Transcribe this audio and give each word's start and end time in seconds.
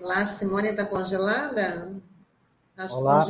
Olá, 0.00 0.26
Simone 0.26 0.68
está 0.68 0.84
congelada? 0.84 1.90
Acho 2.76 2.98
Olá. 2.98 3.24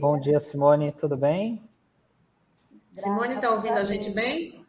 Bom 0.00 0.18
dia, 0.20 0.38
Simone, 0.40 0.92
tudo 0.92 1.16
bem? 1.16 1.62
Simone, 2.92 3.36
está 3.36 3.50
ouvindo 3.50 3.78
a 3.78 3.84
gente 3.84 4.10
bem? 4.10 4.66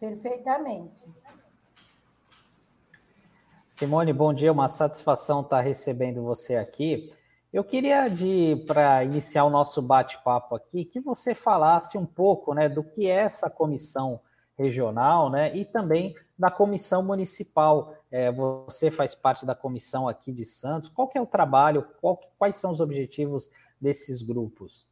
Perfeitamente. 0.00 1.06
Simone, 3.68 4.12
bom 4.12 4.34
dia, 4.34 4.50
uma 4.50 4.66
satisfação 4.66 5.42
estar 5.42 5.60
recebendo 5.60 6.24
você 6.24 6.56
aqui. 6.56 7.14
Eu 7.52 7.62
queria, 7.62 8.06
para 8.66 9.04
iniciar 9.04 9.44
o 9.44 9.50
nosso 9.50 9.80
bate-papo 9.80 10.56
aqui, 10.56 10.84
que 10.84 10.98
você 10.98 11.36
falasse 11.36 11.96
um 11.96 12.04
pouco 12.04 12.52
né, 12.52 12.68
do 12.68 12.82
que 12.82 13.08
é 13.08 13.14
essa 13.14 13.48
comissão 13.48 14.20
regional 14.58 15.30
né, 15.30 15.56
e 15.56 15.64
também 15.64 16.16
da 16.36 16.50
comissão 16.50 17.00
municipal. 17.00 17.94
É, 18.10 18.32
você 18.32 18.90
faz 18.90 19.14
parte 19.14 19.46
da 19.46 19.54
comissão 19.54 20.08
aqui 20.08 20.32
de 20.32 20.44
Santos. 20.44 20.88
Qual 20.88 21.06
que 21.06 21.16
é 21.16 21.22
o 21.22 21.26
trabalho? 21.26 21.86
Qual, 22.00 22.18
quais 22.36 22.56
são 22.56 22.72
os 22.72 22.80
objetivos 22.80 23.48
desses 23.80 24.20
grupos? 24.20 24.84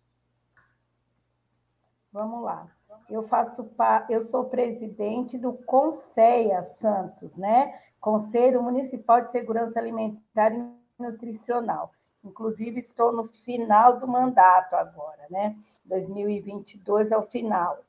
Vamos 2.14 2.44
lá. 2.44 2.68
Eu 3.10 3.24
faço 3.24 3.68
eu 4.08 4.24
sou 4.26 4.44
presidente 4.44 5.36
do 5.36 5.52
Conceia 5.52 6.62
Santos, 6.62 7.34
né? 7.34 7.76
Conselho 8.00 8.62
Municipal 8.62 9.20
de 9.20 9.32
Segurança 9.32 9.80
Alimentar 9.80 10.52
e 10.54 10.76
Nutricional. 10.96 11.90
Inclusive, 12.22 12.78
estou 12.78 13.12
no 13.12 13.24
final 13.24 13.98
do 13.98 14.06
mandato 14.06 14.76
agora, 14.76 15.26
né? 15.28 15.56
2022 15.84 17.10
é 17.10 17.16
o 17.16 17.24
final. 17.24 17.80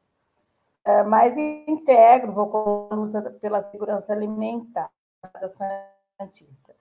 É, 0.84 1.04
mas 1.04 1.38
integro, 1.38 2.34
vou 2.34 2.50
com 2.50 2.88
a 2.90 2.96
luta 2.96 3.22
pela 3.40 3.62
segurança 3.70 4.12
alimentar 4.12 4.90
da 5.22 5.52
Santista. 6.20 6.76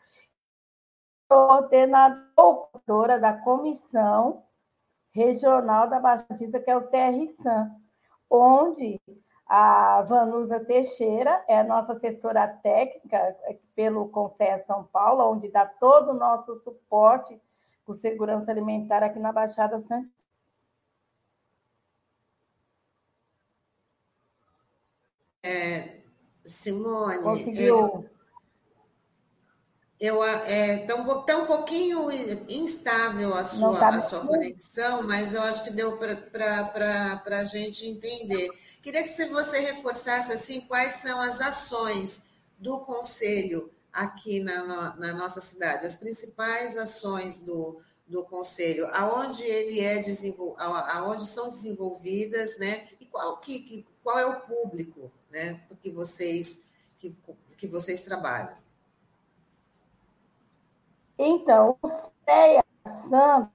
Sou 1.30 1.46
coordenadora 1.46 3.20
da 3.20 3.34
Comissão 3.34 4.43
Regional 5.14 5.88
da 5.88 6.00
Baixa 6.00 6.26
Santista, 6.26 6.60
que 6.60 6.70
é 6.70 6.76
o 6.76 6.88
CRSAM, 6.88 7.70
onde 8.28 9.00
a 9.46 10.02
Vanusa 10.02 10.64
Teixeira 10.64 11.44
é 11.48 11.58
a 11.60 11.64
nossa 11.64 11.92
assessora 11.92 12.48
técnica 12.48 13.16
é, 13.44 13.58
pelo 13.76 14.08
Conselho 14.08 14.64
São 14.66 14.84
Paulo, 14.84 15.30
onde 15.30 15.48
dá 15.48 15.64
todo 15.66 16.10
o 16.10 16.18
nosso 16.18 16.56
suporte 16.56 17.40
por 17.84 17.94
segurança 17.96 18.50
alimentar 18.50 19.02
aqui 19.02 19.18
na 19.18 19.32
Baixada 19.32 19.80
Santista. 19.82 20.14
É, 25.44 26.00
Simone. 26.42 27.22
Conseguiu. 27.22 28.08
Eu, 30.04 30.22
é, 30.22 30.84
tá, 30.84 30.96
um, 30.96 31.22
tá 31.22 31.38
um 31.38 31.46
pouquinho 31.46 32.10
instável 32.46 33.34
a 33.34 33.42
sua, 33.42 33.78
tá 33.78 33.88
a 33.88 34.02
sua 34.02 34.20
conexão, 34.20 35.02
mas 35.02 35.32
eu 35.32 35.40
acho 35.40 35.64
que 35.64 35.70
deu 35.70 35.96
para 35.96 37.22
a 37.24 37.44
gente 37.44 37.86
entender. 37.86 38.50
Queria 38.82 39.02
que 39.02 39.24
você 39.28 39.60
reforçasse 39.60 40.30
assim 40.30 40.60
quais 40.60 40.92
são 40.92 41.22
as 41.22 41.40
ações 41.40 42.28
do 42.58 42.80
Conselho 42.80 43.70
aqui 43.90 44.40
na, 44.40 44.94
na 44.94 45.14
nossa 45.14 45.40
cidade, 45.40 45.86
as 45.86 45.96
principais 45.96 46.76
ações 46.76 47.40
do, 47.40 47.80
do 48.06 48.24
Conselho, 48.24 48.86
aonde 48.92 49.42
ele 49.42 49.80
é 49.80 50.02
desenvol... 50.02 50.54
aonde 50.58 51.26
são 51.26 51.48
desenvolvidas, 51.48 52.58
né? 52.58 52.88
E 53.00 53.06
qual, 53.06 53.38
que, 53.38 53.86
qual 54.02 54.18
é 54.18 54.26
o 54.26 54.40
público 54.40 55.10
né? 55.30 55.62
que, 55.80 55.90
vocês, 55.90 56.60
que, 56.98 57.16
que 57.56 57.66
vocês 57.66 58.02
trabalham? 58.02 58.63
Então, 61.18 61.78
o 61.80 61.88
CEA 61.88 62.64
Santos 63.08 63.54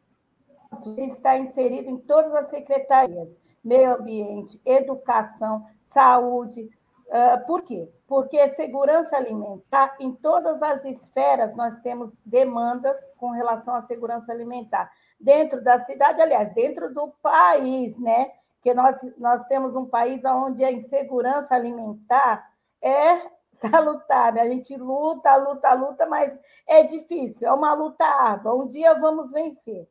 está 0.97 1.37
inserido 1.37 1.89
em 1.89 1.97
todas 1.97 2.33
as 2.33 2.49
secretarias, 2.49 3.29
meio 3.63 3.95
ambiente, 3.95 4.61
educação, 4.65 5.65
saúde. 5.93 6.69
Uh, 7.07 7.45
por 7.45 7.63
quê? 7.63 7.91
Porque 8.07 8.49
segurança 8.55 9.17
alimentar, 9.17 9.95
em 9.99 10.13
todas 10.13 10.61
as 10.61 10.85
esferas, 10.85 11.55
nós 11.57 11.75
temos 11.81 12.15
demandas 12.25 12.95
com 13.17 13.31
relação 13.31 13.73
à 13.73 13.81
segurança 13.81 14.31
alimentar. 14.31 14.91
Dentro 15.19 15.61
da 15.63 15.83
cidade, 15.85 16.21
aliás, 16.21 16.53
dentro 16.53 16.93
do 16.93 17.09
país, 17.21 17.99
né? 17.99 18.31
Que 18.61 18.73
nós, 18.73 18.95
nós 19.17 19.45
temos 19.47 19.75
um 19.75 19.85
país 19.85 20.21
onde 20.23 20.63
a 20.63 20.71
insegurança 20.71 21.55
alimentar 21.55 22.49
é 22.81 23.38
salutar. 23.71 24.33
Né? 24.33 24.41
A 24.41 24.47
gente 24.47 24.75
luta, 24.75 25.35
luta, 25.35 25.73
luta, 25.73 26.05
mas 26.05 26.37
é 26.67 26.83
difícil, 26.83 27.47
é 27.47 27.53
uma 27.53 27.73
luta 27.73 28.05
árdua. 28.05 28.55
Um 28.55 28.67
dia 28.67 28.93
vamos 28.95 29.31
vencer. 29.31 29.87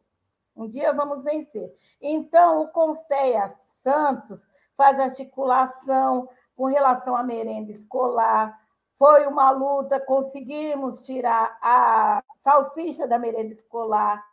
Um 0.56 0.68
dia 0.68 0.92
vamos 0.92 1.24
vencer. 1.24 1.72
Então, 2.00 2.62
o 2.62 2.68
Conceia 2.68 3.48
Santos 3.82 4.42
faz 4.76 4.98
articulação 4.98 6.28
com 6.56 6.66
relação 6.66 7.16
à 7.16 7.22
merenda 7.22 7.70
escolar. 7.70 8.58
Foi 8.96 9.26
uma 9.26 9.50
luta, 9.50 10.00
conseguimos 10.00 11.02
tirar 11.02 11.56
a 11.62 12.22
salsicha 12.38 13.06
da 13.06 13.18
merenda 13.18 13.54
escolar, 13.54 14.24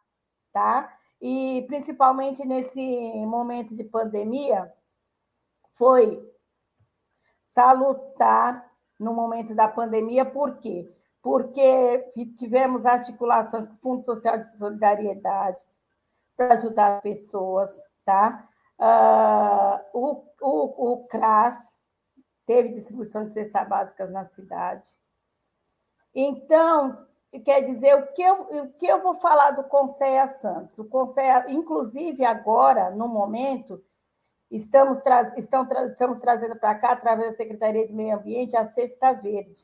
tá? 0.51 0.97
E 1.21 1.63
principalmente 1.67 2.45
nesse 2.45 3.13
momento 3.25 3.75
de 3.75 3.83
pandemia, 3.83 4.73
foi 5.77 6.19
salutar 7.53 8.64
no 8.99 9.13
momento 9.13 9.53
da 9.53 9.67
pandemia, 9.67 10.25
por 10.25 10.57
quê? 10.59 10.91
Porque 11.21 11.99
tivemos 12.37 12.85
articulações 12.85 13.67
com 13.67 13.73
o 13.73 13.77
Fundo 13.77 14.03
Social 14.03 14.37
de 14.37 14.57
Solidariedade 14.57 15.65
para 16.37 16.53
ajudar 16.55 16.97
as 16.97 17.01
pessoas, 17.01 17.71
tá? 18.05 18.47
Uh, 18.79 19.97
o, 19.97 20.23
o, 20.41 20.93
o 20.93 21.07
CRAS 21.07 21.57
teve 22.45 22.69
distribuição 22.69 23.25
de 23.25 23.33
cestas 23.33 23.67
básicas 23.67 24.11
na 24.11 24.25
cidade. 24.27 24.89
Então, 26.13 27.05
quer 27.43 27.61
dizer, 27.61 27.95
o 27.95 28.13
que 28.13 28.21
eu, 28.21 28.41
o 28.41 28.73
que 28.73 28.85
eu 28.85 29.01
vou 29.01 29.15
falar 29.15 29.51
do 29.51 29.63
Conceia 29.63 30.27
Santos? 30.39 30.77
O 30.77 30.85
Conceia, 30.85 31.45
inclusive 31.49 32.23
agora, 32.23 32.91
no 32.91 33.07
momento, 33.07 33.83
Estamos, 34.51 35.01
tra 35.01 35.33
estão 35.37 35.65
tra 35.67 35.85
estamos 35.87 36.19
trazendo 36.19 36.55
para 36.55 36.75
cá, 36.75 36.91
através 36.91 37.31
da 37.31 37.37
Secretaria 37.37 37.87
de 37.87 37.93
Meio 37.93 38.15
Ambiente, 38.15 38.55
a 38.55 38.71
Cesta 38.71 39.13
Verde, 39.13 39.63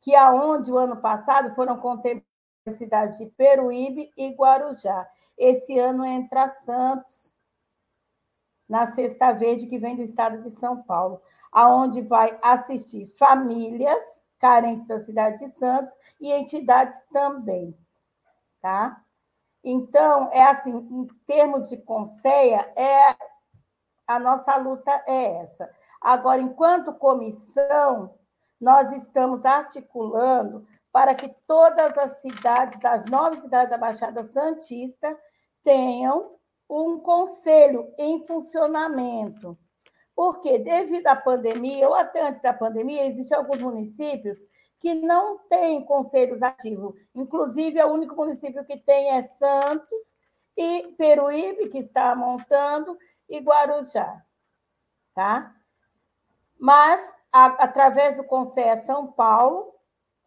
que 0.00 0.14
aonde 0.14 0.70
o 0.70 0.78
ano 0.78 0.96
passado 1.00 1.54
foram 1.54 1.78
contempladas 1.78 2.26
as 2.66 2.78
cidades 2.78 3.18
de 3.18 3.26
Peruíbe 3.26 4.12
e 4.16 4.30
Guarujá. 4.30 5.08
Esse 5.36 5.78
ano 5.78 6.04
entra 6.04 6.54
Santos, 6.64 7.32
na 8.68 8.92
Cesta 8.94 9.32
Verde, 9.32 9.66
que 9.66 9.78
vem 9.78 9.96
do 9.96 10.02
estado 10.02 10.42
de 10.42 10.50
São 10.52 10.82
Paulo, 10.82 11.20
aonde 11.50 12.02
vai 12.02 12.38
assistir 12.42 13.06
famílias 13.18 14.00
carentes 14.38 14.86
da 14.86 15.04
cidade 15.04 15.44
de 15.44 15.58
Santos 15.58 15.94
e 16.20 16.30
entidades 16.32 17.00
também, 17.12 17.76
tá? 18.60 19.02
Então, 19.62 20.28
é 20.32 20.42
assim, 20.42 20.74
em 20.74 21.06
termos 21.26 21.68
de 21.68 21.76
conceia, 21.76 22.72
é 22.76 23.31
a 24.06 24.18
nossa 24.18 24.56
luta 24.56 24.90
é 25.06 25.42
essa. 25.42 25.70
Agora, 26.00 26.40
enquanto 26.40 26.92
comissão, 26.94 28.14
nós 28.60 28.92
estamos 28.96 29.44
articulando 29.44 30.66
para 30.92 31.14
que 31.14 31.34
todas 31.46 31.96
as 31.96 32.20
cidades, 32.20 32.78
das 32.80 33.06
nove 33.06 33.40
cidades 33.40 33.70
da 33.70 33.78
Baixada 33.78 34.24
Santista, 34.24 35.18
tenham 35.64 36.36
um 36.68 36.98
conselho 36.98 37.92
em 37.98 38.24
funcionamento. 38.26 39.56
Porque, 40.14 40.58
devido 40.58 41.06
à 41.06 41.16
pandemia, 41.16 41.88
ou 41.88 41.94
até 41.94 42.28
antes 42.28 42.42
da 42.42 42.52
pandemia, 42.52 43.06
existem 43.06 43.36
alguns 43.36 43.58
municípios 43.58 44.36
que 44.78 44.94
não 44.94 45.38
têm 45.48 45.84
conselhos 45.84 46.42
ativos. 46.42 46.94
Inclusive, 47.14 47.82
o 47.82 47.92
único 47.92 48.14
município 48.16 48.64
que 48.64 48.76
tem 48.76 49.10
é 49.10 49.22
Santos 49.38 49.98
e 50.56 50.94
Peruíbe, 50.98 51.68
que 51.68 51.78
está 51.78 52.14
montando, 52.14 52.98
e 53.32 53.40
Guarujá, 53.40 54.22
tá? 55.14 55.54
Mas, 56.60 57.00
a, 57.32 57.46
através 57.46 58.16
do 58.16 58.24
Conselho 58.24 58.84
São 58.84 59.10
Paulo, 59.10 59.74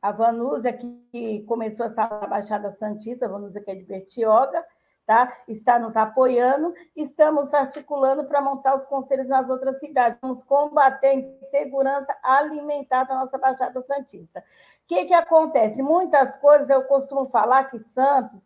a 0.02 0.12
Vanusa, 0.12 0.74
que 0.74 1.44
começou 1.48 1.86
essa 1.86 2.08
Baixada 2.08 2.76
Santista, 2.78 3.26
a 3.26 3.30
Vanusa 3.30 3.62
que 3.62 3.70
é 3.70 3.76
de 3.76 3.84
Bertioga, 3.84 4.66
tá? 5.06 5.32
está 5.48 5.78
nos 5.78 5.96
apoiando, 5.96 6.74
estamos 6.96 7.54
articulando 7.54 8.26
para 8.26 8.42
montar 8.42 8.76
os 8.76 8.86
conselhos 8.88 9.28
nas 9.28 9.48
outras 9.52 9.80
cidades. 9.80 10.18
Vamos 10.20 10.44
combater 10.44 11.08
a 11.08 11.14
insegurança 11.14 12.18
alimentar 12.24 13.04
da 13.04 13.20
nossa 13.20 13.38
Baixada 13.38 13.84
Santista. 13.84 14.40
O 14.40 14.88
que, 14.88 15.06
que 15.06 15.14
acontece? 15.14 15.82
Muitas 15.82 16.38
coisas 16.38 16.70
eu 16.70 16.86
costumo 16.86 17.28
falar 17.28 17.66
que 17.66 17.78
Santos 17.80 18.42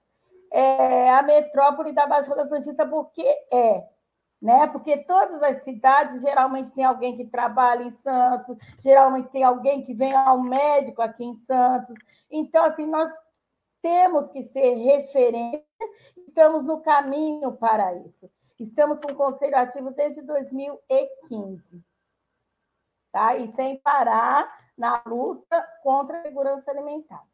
é 0.52 1.10
a 1.12 1.22
metrópole 1.22 1.94
da 1.94 2.06
Baixada 2.08 2.48
Santista, 2.50 2.86
porque 2.86 3.26
é. 3.52 3.88
Né? 4.42 4.68
Porque 4.68 4.98
todas 5.04 5.42
as 5.44 5.64
cidades 5.64 6.22
geralmente 6.22 6.72
tem 6.72 6.86
alguém 6.86 7.18
que 7.18 7.26
trabalha 7.26 7.84
em 7.84 7.92
Santos, 8.02 8.58
geralmente 8.80 9.30
tem 9.30 9.44
alguém 9.44 9.84
que 9.84 9.94
vem 9.94 10.14
ao 10.14 10.42
médico 10.42 11.02
aqui 11.02 11.26
em 11.26 11.36
Santos. 11.46 11.96
Então, 12.32 12.64
assim, 12.64 12.86
nós 12.86 13.12
temos 13.82 14.32
que 14.32 14.44
ser 14.46 14.76
referência, 14.76 15.66
estamos 16.28 16.64
no 16.64 16.82
caminho 16.82 17.54
para 17.58 17.94
isso. 17.96 18.30
Estamos 18.60 19.00
com 19.00 19.12
o 19.12 19.16
Conselho 19.16 19.58
Ativo 19.58 19.92
desde 19.92 20.22
2015. 20.22 21.82
Tá? 23.12 23.36
E 23.38 23.52
sem 23.54 23.78
parar 23.78 24.54
na 24.78 25.02
luta 25.06 25.68
contra 25.82 26.20
a 26.20 26.22
segurança 26.24 26.70
alimentar. 26.70 27.26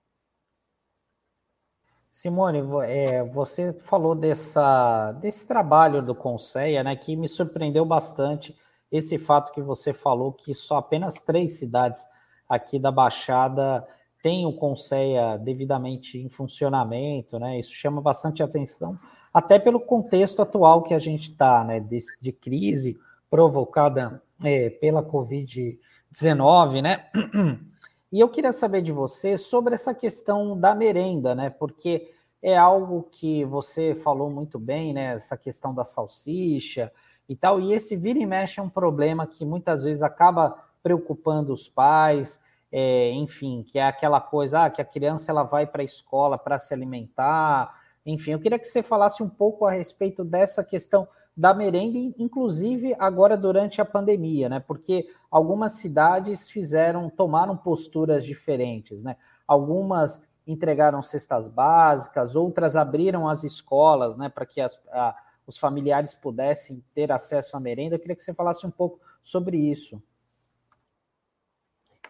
Simone, 2.15 2.59
é, 2.85 3.25
você 3.25 3.73
falou 3.73 4.15
dessa, 4.15 5.12
desse 5.19 5.45
trabalho 5.45 6.01
do 6.01 6.15
Conselho, 6.15 6.81
né, 6.81 6.95
que 6.95 7.13
me 7.13 7.27
surpreendeu 7.27 7.83
bastante 7.83 8.56
esse 8.89 9.17
fato 9.17 9.51
que 9.51 9.62
você 9.62 9.91
falou 9.91 10.31
que 10.31 10.53
só 10.53 10.77
apenas 10.77 11.15
três 11.15 11.59
cidades 11.59 12.07
aqui 12.47 12.79
da 12.79 12.89
Baixada 12.89 13.85
tem 14.23 14.45
o 14.45 14.53
Conceia 14.53 15.35
devidamente 15.38 16.17
em 16.17 16.29
funcionamento, 16.29 17.38
né? 17.38 17.59
Isso 17.59 17.73
chama 17.73 18.01
bastante 18.01 18.41
atenção, 18.41 18.97
até 19.33 19.59
pelo 19.59 19.81
contexto 19.81 20.41
atual 20.41 20.83
que 20.83 20.94
a 20.94 21.00
gente 21.00 21.31
está, 21.31 21.65
né? 21.65 21.81
De, 21.81 21.97
de, 22.21 22.31
crise 22.31 22.97
provocada 23.29 24.23
é, 24.41 24.69
pela 24.69 25.03
Covid-19, 25.03 26.81
né? 26.81 27.07
E 28.15 28.19
eu 28.21 28.29
queria 28.29 28.53
saber 28.53 28.81
de 28.81 28.94
você 28.94 29.38
sobre 29.38 29.73
essa 29.73 29.94
questão 29.94 30.57
da 30.57 30.73
merenda, 30.73 31.35
né? 31.35 31.50
Porque 31.50 32.13
é 32.41 32.56
algo 32.56 33.03
que 33.12 33.44
você 33.44 33.94
falou 33.94 34.29
muito 34.29 34.57
bem, 34.57 34.94
né? 34.94 35.15
Essa 35.15 35.35
questão 35.35 35.75
da 35.75 35.83
salsicha 35.83 36.89
e 37.27 37.35
tal. 37.35 37.59
E 37.59 37.73
esse 37.73 37.94
vira 37.97 38.17
e 38.17 38.25
mexe 38.25 38.62
é 38.62 38.63
um 38.63 38.69
problema 38.69 39.27
que 39.27 39.44
muitas 39.44 39.83
vezes 39.83 40.01
acaba 40.01 40.57
preocupando 40.81 41.51
os 41.51 41.67
pais 41.67 42.39
é, 42.71 43.12
enfim, 43.12 43.63
que 43.67 43.77
é 43.77 43.83
aquela 43.83 44.21
coisa 44.21 44.63
ah, 44.63 44.69
que 44.69 44.81
a 44.81 44.85
criança 44.85 45.29
ela 45.29 45.44
vai 45.44 45.67
para 45.67 45.81
a 45.81 45.85
escola 45.85 46.38
para 46.38 46.57
se 46.57 46.73
alimentar, 46.73 47.73
enfim, 48.06 48.31
eu 48.31 48.39
queria 48.39 48.57
que 48.57 48.65
você 48.65 48.81
falasse 48.81 49.21
um 49.21 49.29
pouco 49.29 49.65
a 49.65 49.71
respeito 49.71 50.23
dessa 50.23 50.63
questão 50.63 51.06
da 51.36 51.54
merenda, 51.54 51.98
inclusive 52.18 52.96
agora 52.98 53.36
durante 53.36 53.82
a 53.82 53.86
pandemia, 53.86 54.48
né? 54.48 54.60
Porque 54.60 55.08
algumas 55.30 55.74
cidades 55.74 56.50
fizeram, 56.50 57.10
tomaram 57.10 57.58
posturas 57.58 58.24
diferentes, 58.26 59.04
né? 59.04 59.18
Algumas 59.46 60.24
entregaram 60.48 61.02
cestas 61.02 61.48
básicas, 61.48 62.36
outras 62.36 62.76
abriram 62.76 63.28
as 63.28 63.44
escolas, 63.44 64.16
né, 64.16 64.30
para 64.30 64.46
que 64.46 64.62
as, 64.62 64.80
a, 64.92 65.16
os 65.46 65.58
familiares 65.58 66.14
pudessem 66.14 66.84
ter 66.94 67.12
acesso 67.12 67.58
à 67.58 67.60
merenda. 67.60 67.96
Eu 67.96 68.00
queria 68.00 68.16
que 68.16 68.22
você 68.24 68.34
falasse 68.34 68.66
um 68.66 68.72
pouco 68.72 69.00
sobre 69.24 69.58
isso. 69.58 70.02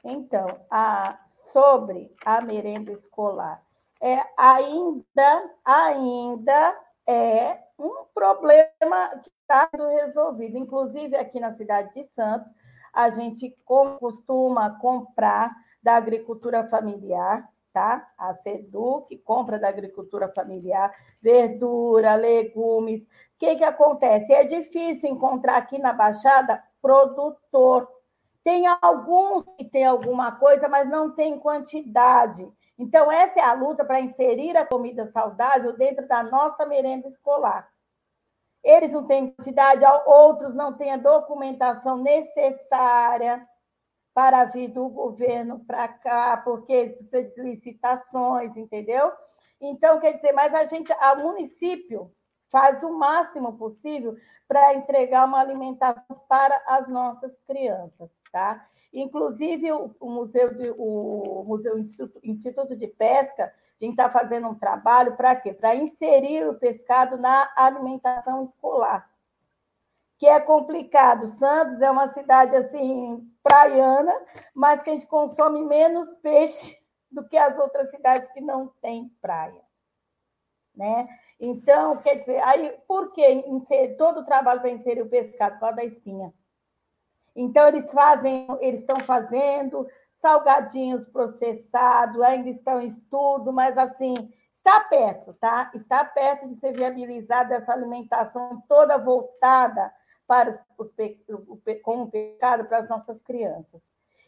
Então, 0.04 0.60
a, 0.69 1.18
sobre 1.54 2.13
a 2.25 2.42
merenda 2.42 2.92
escolar, 2.92 3.63
é, 4.01 4.19
ainda, 4.38 5.56
ainda 5.63 6.77
é 7.07 7.64
um 7.77 8.06
problema 8.13 9.10
que 9.24 9.31
está 9.42 9.69
resolvido. 9.74 10.57
Inclusive, 10.57 11.16
aqui 11.16 11.39
na 11.39 11.56
cidade 11.56 11.94
de 11.94 12.04
Santos, 12.16 12.51
a 12.94 13.10
gente 13.10 13.56
costuma 13.66 14.80
comprar 14.80 15.54
da 15.83 15.95
agricultura 15.95 16.68
familiar, 16.68 17.48
tá? 17.74 18.07
A 18.18 18.33
SEDUC 18.36 19.18
compra 19.19 19.60
da 19.60 19.68
agricultura 19.69 20.31
familiar, 20.33 20.95
verdura, 21.22 22.16
legumes. 22.16 23.01
O 23.01 23.06
que, 23.38 23.56
que 23.57 23.63
acontece? 23.63 24.33
É 24.33 24.45
difícil 24.45 25.10
encontrar 25.10 25.57
aqui 25.57 25.77
na 25.77 25.94
Baixada 25.94 26.63
produtor 26.81 27.89
tem 28.45 28.68
alguns 28.80 29.44
que 29.57 29.66
têm 29.66 29.86
alguma 29.86 30.33
coisa, 30.33 30.69
mas 30.69 30.88
não 30.88 31.16
tem 31.16 31.39
quantidade. 31.39 32.48
Então, 32.77 33.12
essa 33.12 33.39
é 33.39 33.44
a 33.44 33.54
luta 33.54 33.86
para 33.86 34.01
inserir 34.01 34.56
a 34.57 34.66
comida 34.66 35.10
saudável 35.12 35.77
dentro 35.77 36.07
da 36.07 36.24
nossa 36.24 36.66
merenda 36.66 37.07
escolar. 37.07 37.69
Eles 38.63 38.92
não 38.92 39.07
têm 39.07 39.31
quantidade, 39.31 39.86
outros 40.06 40.54
não 40.54 40.74
têm 40.74 40.92
a 40.92 40.98
documentação 40.98 41.98
necessária 41.98 43.48
para 44.13 44.45
vir 44.45 44.69
do 44.69 44.89
governo 44.89 45.63
para 45.66 45.88
cá, 45.88 46.38
porque 46.38 46.89
precisa 46.89 47.24
de 47.24 47.42
licitações, 47.42 48.56
entendeu? 48.57 49.12
Então, 49.62 50.00
quer 50.00 50.13
dizer, 50.13 50.33
mas 50.33 50.54
a 50.54 50.66
gente, 50.66 50.92
o 50.92 51.16
município 51.18 52.12
faz 52.50 52.81
o 52.83 52.98
máximo 52.98 53.57
possível 53.57 54.16
para 54.48 54.74
entregar 54.74 55.25
uma 55.27 55.39
alimentação 55.39 56.22
para 56.27 56.62
as 56.68 56.88
nossas 56.88 57.31
crianças. 57.48 58.10
Tá? 58.31 58.68
Inclusive, 58.95 59.74
o, 59.74 59.94
Museu, 60.09 60.53
de, 60.53 60.74
o 60.77 61.44
Museu 61.45 61.77
Instituto, 61.77 62.18
Instituto 62.24 62.77
de 62.77 62.88
Pesca, 62.88 63.44
a 63.44 63.83
gente 63.83 63.92
está 63.92 64.09
fazendo 64.09 64.47
um 64.47 64.56
trabalho 64.56 65.18
para 65.18 65.36
quê? 65.36 65.53
Para 65.53 65.75
inserir 65.75 66.47
o 66.47 66.57
pescado 66.57 67.18
na 67.18 67.51
alimentação 67.57 68.45
escolar. 68.45 69.12
Que 70.18 70.27
é 70.27 70.39
complicado. 70.39 71.25
Santos 71.38 71.81
é 71.81 71.92
uma 71.92 72.13
cidade 72.13 72.56
assim 72.56 73.30
praiana, 73.44 74.13
mas 74.53 74.81
que 74.81 74.89
a 74.89 74.94
gente 74.94 75.07
consome 75.07 75.62
menos 75.62 76.13
peixe 76.21 76.80
do 77.12 77.27
que 77.27 77.38
as 77.38 77.57
outras 77.59 77.91
cidades 77.91 78.31
que 78.31 78.39
não 78.39 78.68
têm 78.81 79.09
praia. 79.21 79.62
Né? 80.74 81.09
Então, 81.38 81.98
quer 81.98 82.19
dizer, 82.19 82.41
aí 82.44 82.77
por 82.88 83.12
que 83.12 83.44
todo 83.98 84.21
o 84.21 84.25
trabalho 84.25 84.62
para 84.62 84.71
inserir 84.71 85.01
o 85.01 85.09
pescado 85.09 85.56
por 85.56 85.62
causa 85.62 85.75
da 85.75 85.83
espinha? 85.83 86.33
Então, 87.35 87.67
eles 87.67 87.91
fazem, 87.91 88.47
eles 88.61 88.81
estão 88.81 88.99
fazendo 89.01 89.87
salgadinhos 90.21 91.07
processados, 91.07 92.21
ainda 92.21 92.49
estão 92.49 92.81
em 92.81 92.87
estudo, 92.87 93.51
mas 93.51 93.77
assim, 93.77 94.33
está 94.55 94.79
perto, 94.81 95.33
tá? 95.33 95.71
Está 95.75 96.03
perto 96.03 96.47
de 96.47 96.59
ser 96.59 96.73
viabilizada 96.73 97.55
essa 97.55 97.73
alimentação 97.73 98.63
toda 98.67 98.97
voltada 98.97 99.93
para 100.25 100.63
os, 100.77 100.87
os, 100.87 101.47
o 101.47 102.07
pecado 102.07 102.65
para 102.65 102.79
as 102.79 102.89
nossas 102.89 103.21
crianças. 103.21 103.81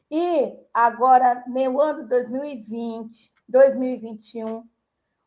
E 0.10 0.56
agora, 0.74 1.44
no 1.48 1.82
ano 1.82 2.08
2020, 2.08 3.34
2021, 3.50 4.64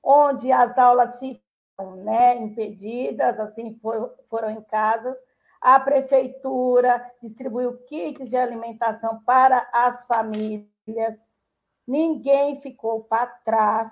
onde 0.03 0.53
as 0.53 0.79
aulas 0.79 1.19
ficam 1.19 1.97
né, 1.97 2.37
impedidas, 2.37 3.39
assim, 3.41 3.79
for, 3.83 4.15
foram 4.29 4.51
em 4.51 4.63
casa, 4.63 5.19
a 5.61 5.79
prefeitura 5.79 7.05
distribuiu 7.23 7.77
kits 7.85 8.31
de 8.31 8.37
alimentação 8.37 9.23
para 9.25 9.69
as 9.73 10.07
famílias. 10.07 11.19
Ninguém 11.87 12.61
ficou 12.61 13.05
para 13.05 13.27
trás, 13.27 13.91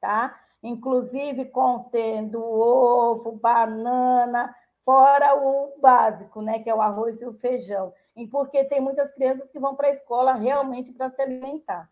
tá? 0.00 0.38
Inclusive 0.62 1.44
contendo 1.46 2.42
ovo, 2.42 3.32
banana, 3.32 4.52
fora 4.84 5.34
o 5.34 5.78
básico, 5.80 6.40
né, 6.40 6.58
que 6.58 6.70
é 6.70 6.74
o 6.74 6.80
arroz 6.80 7.20
e 7.20 7.26
o 7.26 7.32
feijão. 7.32 7.92
E 8.16 8.26
porque 8.26 8.64
tem 8.64 8.80
muitas 8.80 9.12
crianças 9.12 9.50
que 9.50 9.60
vão 9.60 9.76
para 9.76 9.88
a 9.88 9.92
escola 9.92 10.32
realmente 10.32 10.92
para 10.92 11.10
se 11.10 11.22
alimentar, 11.22 11.88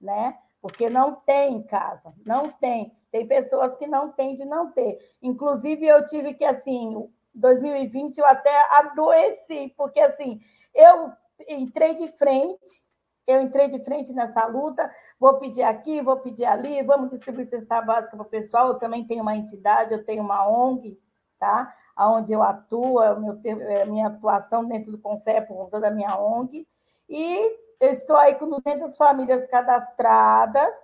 né? 0.00 0.38
Porque 0.62 0.88
não 0.88 1.16
tem 1.16 1.56
em 1.56 1.62
casa, 1.62 2.14
não 2.24 2.50
tem. 2.50 2.96
Tem 3.10 3.26
pessoas 3.26 3.76
que 3.76 3.86
não 3.86 4.12
têm 4.12 4.36
de 4.36 4.44
não 4.44 4.70
ter. 4.70 4.98
Inclusive, 5.22 5.86
eu 5.86 6.06
tive 6.06 6.34
que, 6.34 6.44
assim, 6.44 7.10
2020 7.38 8.18
eu 8.18 8.26
até 8.26 8.50
adoeci, 8.78 9.72
porque 9.76 10.00
assim, 10.00 10.40
eu 10.74 11.12
entrei 11.48 11.94
de 11.94 12.08
frente, 12.08 12.82
eu 13.26 13.42
entrei 13.42 13.68
de 13.68 13.82
frente 13.84 14.12
nessa 14.12 14.46
luta, 14.46 14.90
vou 15.18 15.38
pedir 15.38 15.62
aqui, 15.62 16.00
vou 16.00 16.18
pedir 16.18 16.44
ali, 16.44 16.82
vamos 16.82 17.10
distribuir 17.10 17.48
cesta 17.48 17.82
básica 17.82 18.16
para 18.16 18.22
o 18.22 18.28
pessoal, 18.28 18.68
eu 18.68 18.78
também 18.78 19.06
tenho 19.06 19.22
uma 19.22 19.36
entidade, 19.36 19.92
eu 19.92 20.04
tenho 20.04 20.22
uma 20.22 20.48
ONG, 20.48 20.98
tá? 21.38 21.72
Onde 21.98 22.32
eu 22.32 22.42
atuo, 22.42 23.02
é 23.02 23.80
é 23.80 23.84
minha 23.84 24.06
atuação 24.06 24.66
dentro 24.66 24.92
do 24.92 24.98
CONCEP, 24.98 25.48
com 25.48 25.66
toda 25.66 25.88
a 25.88 25.90
minha 25.90 26.18
ONG, 26.18 26.66
e 27.08 27.56
eu 27.80 27.92
estou 27.92 28.16
aí 28.16 28.34
com 28.34 28.48
200 28.48 28.96
famílias 28.96 29.46
cadastradas, 29.48 30.74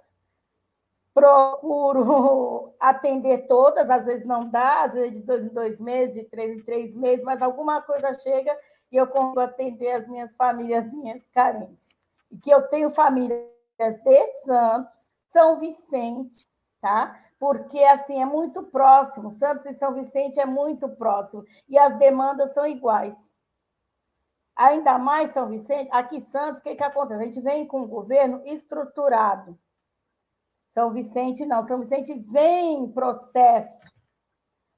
procuro 1.14 2.74
atender 2.80 3.46
todas, 3.46 3.88
às 3.88 4.04
vezes 4.04 4.26
não 4.26 4.50
dá, 4.50 4.84
às 4.84 4.92
vezes 4.92 5.20
de 5.20 5.22
dois 5.22 5.44
em 5.44 5.48
dois 5.48 5.78
meses, 5.78 6.14
de 6.14 6.24
três 6.24 6.56
em 6.56 6.62
três 6.62 6.94
meses, 6.94 7.24
mas 7.24 7.40
alguma 7.40 7.80
coisa 7.82 8.12
chega 8.18 8.56
e 8.90 8.96
eu 8.96 9.06
consigo 9.06 9.40
atender 9.40 9.92
as 9.92 10.08
minhas 10.08 10.34
famílias 10.36 10.84
carentes. 11.32 11.88
E 12.30 12.36
que 12.38 12.50
eu 12.50 12.68
tenho 12.68 12.90
famílias 12.90 13.48
de 13.78 14.32
Santos, 14.44 15.14
São 15.32 15.60
Vicente, 15.60 16.46
tá? 16.80 17.16
porque 17.44 17.84
assim 17.84 18.22
é 18.22 18.24
muito 18.24 18.62
próximo. 18.62 19.32
Santos 19.32 19.66
e 19.66 19.74
São 19.74 19.92
Vicente 19.92 20.40
é 20.40 20.46
muito 20.46 20.88
próximo 20.88 21.44
e 21.68 21.78
as 21.78 21.98
demandas 21.98 22.54
são 22.54 22.66
iguais. 22.66 23.14
Ainda 24.56 24.98
mais 24.98 25.32
São 25.32 25.50
Vicente, 25.50 25.90
aqui 25.92 26.22
Santos, 26.30 26.60
o 26.60 26.62
que, 26.62 26.74
que 26.74 26.82
acontece? 26.82 27.20
A 27.20 27.24
gente 27.26 27.40
vem 27.42 27.66
com 27.66 27.82
um 27.82 27.88
governo 27.88 28.40
estruturado. 28.46 29.58
São 30.74 30.92
Vicente 30.92 31.46
não, 31.46 31.66
São 31.66 31.78
Vicente 31.78 32.12
vem 32.14 32.84
em 32.84 32.92
processo. 32.92 33.92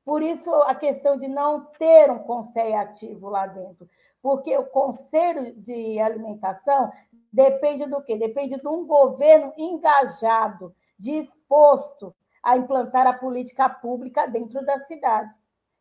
Por 0.04 0.22
isso 0.22 0.52
a 0.62 0.74
questão 0.74 1.16
de 1.16 1.26
não 1.26 1.64
ter 1.78 2.10
um 2.10 2.18
conselho 2.18 2.76
ativo 2.76 3.30
lá 3.30 3.46
dentro. 3.46 3.88
Porque 4.22 4.56
o 4.56 4.66
conselho 4.66 5.54
de 5.56 5.98
alimentação 5.98 6.92
depende 7.32 7.86
do 7.86 8.02
quê? 8.02 8.16
Depende 8.16 8.60
de 8.60 8.68
um 8.68 8.86
governo 8.86 9.52
engajado, 9.56 10.74
disposto 10.98 12.14
a 12.42 12.56
implantar 12.56 13.06
a 13.06 13.18
política 13.18 13.68
pública 13.68 14.26
dentro 14.26 14.64
da 14.64 14.78
cidade. 14.80 15.34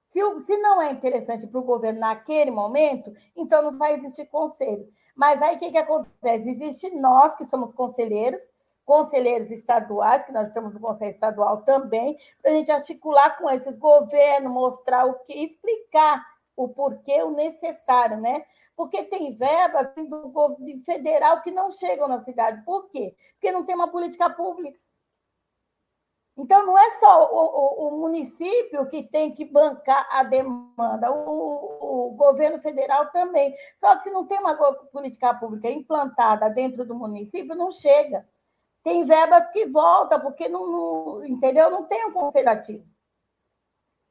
Se, 0.08 0.20
se 0.44 0.58
não 0.58 0.82
é 0.82 0.92
interessante 0.92 1.46
para 1.46 1.60
o 1.60 1.64
governo 1.64 2.00
naquele 2.00 2.52
momento, 2.52 3.14
então 3.36 3.62
não 3.62 3.78
vai 3.78 3.96
existir 3.96 4.28
conselho. 4.28 4.88
Mas 5.16 5.42
aí 5.42 5.56
o 5.56 5.60
que, 5.60 5.72
que 5.72 5.78
acontece? 5.78 6.50
Existe 6.50 6.90
nós, 6.92 7.36
que 7.36 7.46
somos 7.46 7.74
conselheiros, 7.74 8.40
conselheiros 8.86 9.52
estaduais, 9.52 10.24
que 10.26 10.32
nós 10.32 10.48
estamos 10.48 10.74
no 10.74 10.80
Conselho 10.80 11.12
Estadual 11.12 11.64
também, 11.64 12.18
para 12.42 12.52
a 12.52 12.54
gente 12.54 12.72
articular 12.72 13.38
com 13.38 13.50
esses 13.50 13.78
governos, 13.78 14.52
mostrar 14.52 15.06
o 15.06 15.16
que, 15.20 15.34
explicar 15.46 16.24
o 16.56 16.70
porquê, 16.70 17.22
o 17.24 17.32
necessário, 17.32 18.22
né? 18.22 18.46
Porque 18.76 19.04
tem 19.04 19.36
verbas 19.36 19.88
assim, 19.88 20.06
do 20.06 20.30
governo 20.30 20.84
federal 20.84 21.42
que 21.42 21.52
não 21.52 21.72
chegam 21.72 22.08
na 22.08 22.22
cidade. 22.22 22.64
Por 22.64 22.90
quê? 22.90 23.16
Porque 23.34 23.52
não 23.52 23.66
tem 23.66 23.76
uma 23.76 23.90
política 23.90 24.30
pública. 24.30 24.80
Então, 26.38 26.66
não 26.66 26.78
é 26.78 26.92
só 27.00 27.32
o, 27.32 27.38
o, 27.38 27.88
o, 27.88 27.98
município 27.98 28.86
que 28.90 29.04
tem 29.04 29.34
que 29.34 29.46
bancar 29.46 30.06
a 30.12 30.22
demanda, 30.22 31.10
o, 31.10 32.10
o, 32.10 32.12
governo 32.12 32.62
federal 32.62 33.10
também. 33.12 33.56
Só 33.80 33.96
que 33.96 34.04
se 34.04 34.12
não 34.12 34.28
tem 34.28 34.40
uma 34.40 34.54
política 34.92 35.34
pública 35.36 35.70
implantada 35.70 36.50
dentro 36.50 36.86
do 36.86 36.94
município, 36.94 37.56
não 37.56 37.72
chega. 37.72 38.28
Tem 38.86 39.04
verbas 39.04 39.52
que 39.52 39.66
voltam, 39.66 40.22
porque 40.22 40.48
não, 40.48 40.68
não 40.68 41.26
entendeu? 41.26 41.72
Não 41.72 41.86
tem 41.86 42.06
um 42.06 42.14
conselho 42.14 42.48
ativo. 42.48 42.86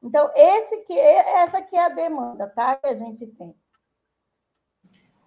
Então, 0.03 0.29
esse 0.35 0.81
que 0.81 0.99
essa 0.99 1.61
que 1.61 1.77
é 1.77 1.85
a 1.85 1.89
demanda, 1.89 2.45
tá? 2.49 2.75
Que 2.75 2.87
a 2.87 2.95
gente 2.95 3.25
tem. 3.25 3.55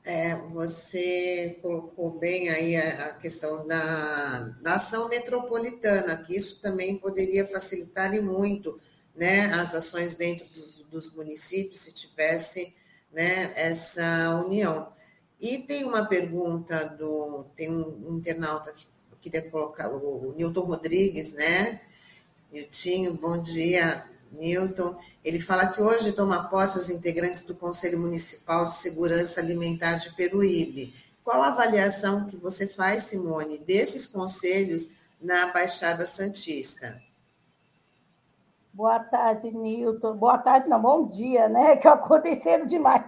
É, 0.05 0.37
você 0.37 1.59
colocou 1.63 2.11
bem 2.11 2.51
aí 2.51 2.77
a, 2.77 3.07
a 3.07 3.15
questão 3.15 3.67
da, 3.67 4.41
da, 4.61 4.75
ação 4.75 5.09
metropolitana, 5.09 6.23
que 6.25 6.37
isso 6.37 6.61
também 6.61 6.99
poderia 6.99 7.47
facilitar 7.47 8.15
e 8.15 8.21
muito 8.21 8.79
né, 9.15 9.47
as 9.55 9.75
ações 9.75 10.15
dentro 10.15 10.47
dos, 10.47 10.83
dos 10.85 11.15
municípios, 11.15 11.81
se 11.81 11.95
tivesse 11.95 12.77
né, 13.11 13.51
essa 13.57 14.43
união. 14.45 14.93
E 15.41 15.59
tem 15.63 15.85
uma 15.85 16.05
pergunta 16.05 16.85
do. 16.85 17.45
Tem 17.57 17.71
um, 17.71 18.19
internauta 18.19 18.73
que 18.73 18.87
queria 19.21 19.43
colocar, 19.51 19.89
o, 19.91 20.35
Newton 20.37 20.63
Rodrigues, 20.63 21.33
né? 21.33 21.81
Niltinho, 22.53 23.15
bom 23.15 23.39
dia, 23.39 24.05
Newton. 24.33 24.99
Ele 25.25 25.41
fala 25.41 25.67
que 25.69 25.83
hoje 25.83 26.13
toma 26.13 26.49
posse 26.49 26.79
os 26.79 26.89
integrantes 26.89 27.43
do 27.45 27.55
Conselho 27.55 27.99
Municipal 27.99 28.67
de 28.67 28.75
Segurança 28.75 29.41
Alimentar 29.41 29.97
de 29.97 30.15
Peruíbe. 30.15 30.95
Qual 31.23 31.43
a 31.43 31.49
avaliação 31.49 32.27
que 32.27 32.37
você 32.37 32.67
faz, 32.67 33.03
Simone, 33.05 33.59
desses 33.59 34.07
conselhos 34.07 34.89
na 35.21 35.49
Baixada 35.53 36.07
Santista? 36.07 37.03
Boa 38.73 39.01
tarde, 39.01 39.51
Nilton. 39.51 40.17
Boa 40.17 40.39
tarde, 40.39 40.69
não, 40.69 40.81
bom 40.81 41.07
dia, 41.07 41.49
né? 41.49 41.77
Que 41.83 41.89
acontecendo 41.89 42.65
demais. 42.65 43.05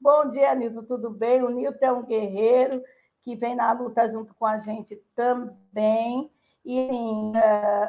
Bom 0.00 0.30
dia, 0.30 0.54
Nilton, 0.54 0.82
tudo 0.84 1.10
bem? 1.10 1.42
O 1.42 1.50
Nilton 1.50 1.86
é 1.86 1.92
um 1.92 2.04
guerreiro 2.04 2.82
que 3.22 3.36
vem 3.36 3.54
na 3.54 3.72
luta 3.72 4.10
junto 4.10 4.34
com 4.34 4.46
a 4.46 4.58
gente 4.58 4.96
também. 5.14 6.30
E 6.64 6.88
assim, 6.88 7.32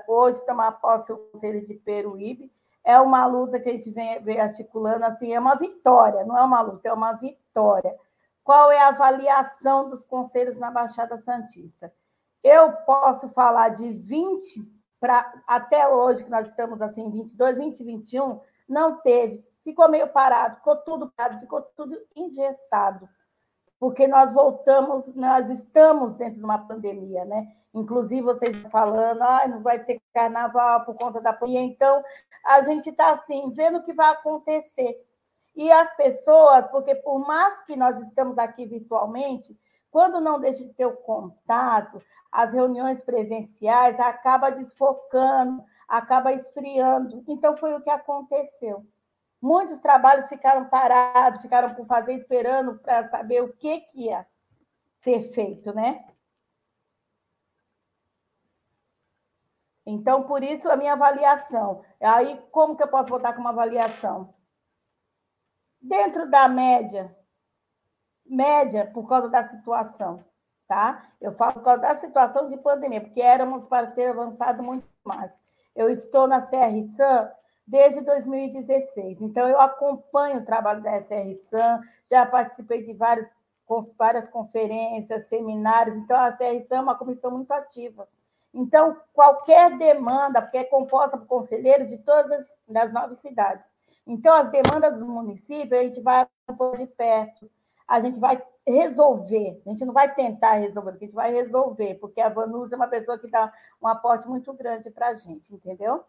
hoje 0.08 0.46
toma 0.46 0.72
posse 0.72 1.12
o 1.12 1.18
Conselho 1.18 1.66
de 1.68 1.76
Peruíbe 1.76 2.52
é 2.84 3.00
uma 3.00 3.26
luta 3.26 3.60
que 3.60 3.70
a 3.70 3.72
gente 3.72 3.90
vem, 3.92 4.22
vem 4.24 4.40
articulando, 4.40 5.06
assim, 5.06 5.34
é 5.34 5.40
uma 5.40 5.56
vitória, 5.56 6.26
não 6.26 6.38
é 6.38 6.44
uma 6.44 6.62
luta, 6.62 6.90
é 6.90 6.94
uma 6.94 7.14
vitória. 7.14 7.96
Qual 8.44 8.70
é 8.72 8.80
a 8.80 8.90
avaliação 8.90 9.90
dos 9.90 10.04
conselhos 10.04 10.60
na 10.60 10.70
Baixada 10.70 11.18
Santista? 11.20 11.94
Eu 12.44 12.74
posso 12.86 13.30
falar 13.30 13.70
de 13.70 13.90
20 13.90 14.70
para 15.00 15.44
até 15.48 15.88
hoje, 15.88 16.26
que 16.26 16.30
nós 16.30 16.48
estamos 16.48 16.82
assim, 16.82 17.10
22, 17.10 17.58
20, 17.58 17.84
21, 17.84 18.42
não 18.68 19.00
teve. 19.00 19.46
Ficou 19.64 19.90
meio 19.90 20.10
parado, 20.10 20.58
ficou 20.58 20.76
tudo 20.78 21.10
parado, 21.16 21.40
ficou 21.40 21.62
tudo 21.62 21.98
engessado. 22.14 23.08
Porque 23.84 24.08
nós 24.08 24.32
voltamos, 24.32 25.14
nós 25.14 25.50
estamos 25.50 26.14
dentro 26.14 26.36
de 26.36 26.44
uma 26.46 26.58
pandemia, 26.58 27.26
né? 27.26 27.52
Inclusive, 27.74 28.22
vocês 28.22 28.56
falando, 28.72 29.22
ah, 29.22 29.46
não 29.46 29.62
vai 29.62 29.84
ter 29.84 30.02
carnaval 30.14 30.86
por 30.86 30.96
conta 30.96 31.20
da 31.20 31.34
pandemia. 31.34 31.64
Então, 31.64 32.02
a 32.46 32.62
gente 32.62 32.92
está 32.92 33.12
assim, 33.12 33.52
vendo 33.52 33.80
o 33.80 33.84
que 33.84 33.92
vai 33.92 34.14
acontecer. 34.14 35.06
E 35.54 35.70
as 35.70 35.94
pessoas, 35.98 36.66
porque 36.68 36.96
por 36.96 37.28
mais 37.28 37.66
que 37.66 37.76
nós 37.76 38.02
estamos 38.08 38.38
aqui 38.38 38.66
virtualmente, 38.66 39.60
quando 39.92 40.22
não 40.22 40.40
deixa 40.40 40.64
de 40.64 40.74
ter 40.74 40.86
o 40.86 40.96
contato, 40.96 42.02
as 42.32 42.54
reuniões 42.54 43.04
presenciais 43.04 44.00
acaba 44.00 44.50
desfocando, 44.50 45.62
acaba 45.90 46.32
esfriando. 46.32 47.22
Então, 47.28 47.58
foi 47.58 47.74
o 47.74 47.82
que 47.82 47.90
aconteceu. 47.90 48.86
Muitos 49.44 49.78
trabalhos 49.80 50.30
ficaram 50.30 50.70
parados, 50.70 51.42
ficaram 51.42 51.76
por 51.76 51.86
fazer, 51.86 52.14
esperando 52.14 52.80
para 52.80 53.10
saber 53.10 53.44
o 53.44 53.52
que, 53.52 53.82
que 53.82 54.06
ia 54.06 54.26
ser 55.02 55.34
feito, 55.34 55.74
né? 55.74 56.02
Então, 59.86 60.24
por 60.24 60.42
isso, 60.42 60.70
a 60.70 60.78
minha 60.78 60.94
avaliação. 60.94 61.84
Aí, 62.00 62.42
como 62.52 62.78
que 62.78 62.84
eu 62.84 62.88
posso 62.88 63.10
botar 63.10 63.34
como 63.34 63.50
avaliação? 63.50 64.34
Dentro 65.82 66.30
da 66.30 66.48
média, 66.48 67.14
média 68.26 68.90
por 68.94 69.10
causa 69.10 69.28
da 69.28 69.46
situação, 69.46 70.24
tá? 70.70 71.06
Eu 71.20 71.34
falo 71.34 71.56
por 71.56 71.64
causa 71.64 71.82
da 71.82 72.00
situação 72.00 72.48
de 72.48 72.56
pandemia, 72.56 73.02
porque 73.02 73.22
éramos 73.22 73.66
para 73.66 73.92
ter 73.92 74.08
avançado 74.08 74.64
muito 74.64 74.88
mais. 75.04 75.34
Eu 75.76 75.90
estou 75.90 76.30
na 76.30 76.42
CRSAM 76.44 77.30
desde 77.66 78.02
2016, 78.02 79.22
então 79.22 79.48
eu 79.48 79.60
acompanho 79.60 80.40
o 80.40 80.46
trabalho 80.46 80.84
da 80.84 81.02
CRSAM, 81.02 81.82
já 82.10 82.26
participei 82.26 82.84
de 82.84 82.94
várias, 82.94 83.30
várias 83.98 84.28
conferências, 84.28 85.28
seminários, 85.28 85.98
então 85.98 86.20
a 86.20 86.32
CRSAM 86.32 86.78
é 86.78 86.82
uma 86.82 86.96
comissão 86.96 87.32
muito 87.32 87.52
ativa. 87.52 88.08
Então, 88.54 88.96
qualquer 89.14 89.78
demanda, 89.78 90.42
porque 90.42 90.60
é 90.60 90.64
composta 90.64 91.18
por 91.18 91.26
conselheiros 91.26 91.90
de 91.90 91.98
todas 91.98 92.46
as 92.76 92.94
nove 92.94 93.16
cidades. 93.16 93.66
Então, 94.06 94.36
as 94.36 94.52
demandas 94.52 95.00
do 95.00 95.08
município, 95.08 95.76
a 95.76 95.82
gente 95.82 96.02
vai 96.02 96.28
acompanhar 96.48 96.78
de 96.78 96.88
perto, 96.88 97.50
a 97.88 98.00
gente 98.00 98.20
vai 98.20 98.42
resolver, 98.66 99.62
a 99.66 99.70
gente 99.70 99.86
não 99.86 99.94
vai 99.94 100.14
tentar 100.14 100.54
resolver, 100.54 100.92
a 100.92 100.98
gente 101.00 101.16
vai 101.16 101.34
resolver, 101.34 101.96
porque 101.96 102.22
a 102.22 102.30
Vanusa 102.30 102.76
é 102.76 102.78
uma 102.78 102.88
pessoa 102.88 103.18
que 103.18 103.28
dá 103.28 103.52
um 103.82 103.88
aporte 103.88 104.28
muito 104.28 104.54
grande 104.54 104.92
para 104.92 105.08
a 105.08 105.16
gente, 105.16 105.56
entendeu? 105.56 106.04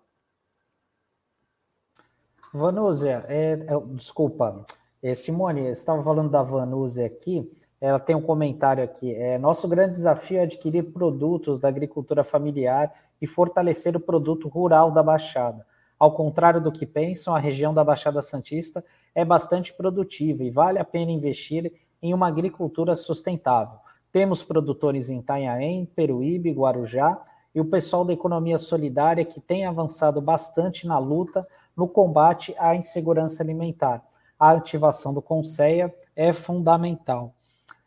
Vanúzia, 2.54 3.24
é, 3.26 3.52
é, 3.52 3.80
desculpa, 3.94 4.64
é, 5.02 5.12
Simone, 5.12 5.70
estava 5.70 6.04
falando 6.04 6.30
da 6.30 6.40
Vanúzia 6.40 7.04
aqui, 7.04 7.50
ela 7.80 7.98
tem 7.98 8.14
um 8.14 8.22
comentário 8.22 8.82
aqui. 8.82 9.12
É, 9.12 9.36
Nosso 9.38 9.66
grande 9.66 9.94
desafio 9.94 10.38
é 10.38 10.42
adquirir 10.44 10.84
produtos 10.84 11.58
da 11.58 11.66
agricultura 11.66 12.22
familiar 12.22 12.94
e 13.20 13.26
fortalecer 13.26 13.96
o 13.96 14.00
produto 14.00 14.46
rural 14.46 14.92
da 14.92 15.02
Baixada. 15.02 15.66
Ao 15.98 16.12
contrário 16.12 16.60
do 16.60 16.70
que 16.70 16.86
pensam, 16.86 17.34
a 17.34 17.40
região 17.40 17.74
da 17.74 17.82
Baixada 17.82 18.22
Santista 18.22 18.84
é 19.12 19.24
bastante 19.24 19.74
produtiva 19.74 20.44
e 20.44 20.50
vale 20.50 20.78
a 20.78 20.84
pena 20.84 21.10
investir 21.10 21.72
em 22.00 22.14
uma 22.14 22.28
agricultura 22.28 22.94
sustentável. 22.94 23.78
Temos 24.12 24.44
produtores 24.44 25.10
em 25.10 25.18
Itanhaém, 25.18 25.86
Peruíbe, 25.86 26.52
Guarujá 26.52 27.20
e 27.52 27.60
o 27.60 27.64
pessoal 27.64 28.04
da 28.04 28.12
economia 28.12 28.58
solidária 28.58 29.24
que 29.24 29.40
tem 29.40 29.66
avançado 29.66 30.20
bastante 30.20 30.86
na 30.86 30.98
luta 30.98 31.44
no 31.76 31.88
combate 31.88 32.54
à 32.58 32.74
insegurança 32.74 33.42
alimentar. 33.42 34.02
A 34.38 34.50
ativação 34.50 35.14
do 35.14 35.22
Conceia 35.22 35.94
é 36.14 36.32
fundamental. 36.32 37.34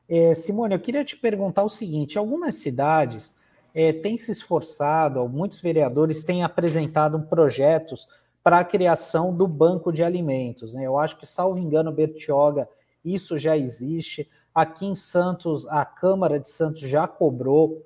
É, 0.10 0.34
Simone, 0.34 0.75
eu 0.75 0.79
queria 0.79 1.03
te 1.03 1.17
perguntar 1.17 1.63
o 1.63 1.70
seguinte: 1.70 2.17
algumas 2.17 2.56
cidades 2.56 3.36
é, 3.74 3.91
têm 3.91 4.17
se 4.17 4.32
esforçado, 4.32 5.27
muitos 5.27 5.62
vereadores 5.62 6.24
têm 6.24 6.44
apresentado 6.44 7.20
projetos 7.22 8.08
para 8.44 8.60
a 8.60 8.63
criação 8.63 9.36
do 9.36 9.46
banco 9.46 9.91
de 9.91 10.03
alimentos. 10.03 10.74
Né? 10.74 10.86
Eu 10.86 10.98
acho 10.98 11.17
que, 11.17 11.25
salvo 11.25 11.60
engano, 11.60 11.91
Bertioga, 11.91 12.67
isso 13.03 13.38
já 13.38 13.58
existe. 13.58 14.29
Aqui 14.56 14.86
em 14.86 14.96
Santos, 14.96 15.67
a 15.67 15.84
Câmara 15.84 16.39
de 16.39 16.50
Santos 16.50 16.82
já 16.82 17.08
cobrou, 17.08 17.86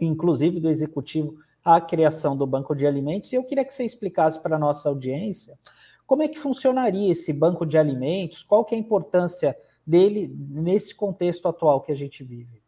inclusive 0.00 0.58
do 0.58 0.70
Executivo 0.70 1.36
a 1.64 1.80
criação 1.80 2.36
do 2.36 2.46
banco 2.46 2.74
de 2.74 2.86
alimentos. 2.86 3.32
E 3.32 3.36
eu 3.36 3.44
queria 3.44 3.64
que 3.64 3.72
você 3.72 3.84
explicasse 3.84 4.40
para 4.40 4.56
a 4.56 4.58
nossa 4.58 4.88
audiência 4.88 5.58
como 6.06 6.22
é 6.22 6.28
que 6.28 6.38
funcionaria 6.38 7.10
esse 7.12 7.32
banco 7.32 7.64
de 7.64 7.78
alimentos, 7.78 8.42
qual 8.42 8.64
que 8.64 8.74
é 8.74 8.78
a 8.78 8.80
importância 8.80 9.56
dele 9.86 10.34
nesse 10.50 10.94
contexto 10.94 11.48
atual 11.48 11.80
que 11.80 11.92
a 11.92 11.96
gente 11.96 12.22
vive. 12.22 12.62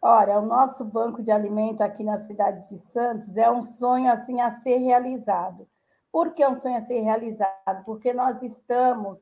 Olha, 0.00 0.38
o 0.38 0.46
nosso 0.46 0.84
banco 0.84 1.22
de 1.22 1.30
alimento 1.30 1.80
aqui 1.80 2.04
na 2.04 2.20
cidade 2.20 2.68
de 2.68 2.78
Santos 2.92 3.36
é 3.36 3.50
um 3.50 3.62
sonho 3.62 4.10
assim 4.12 4.40
a 4.40 4.52
ser 4.60 4.76
realizado. 4.76 5.66
Por 6.12 6.32
que 6.32 6.42
é 6.42 6.48
um 6.48 6.56
sonho 6.56 6.76
a 6.76 6.86
ser 6.86 7.00
realizado? 7.00 7.84
Porque 7.84 8.12
nós 8.12 8.40
estamos 8.40 9.18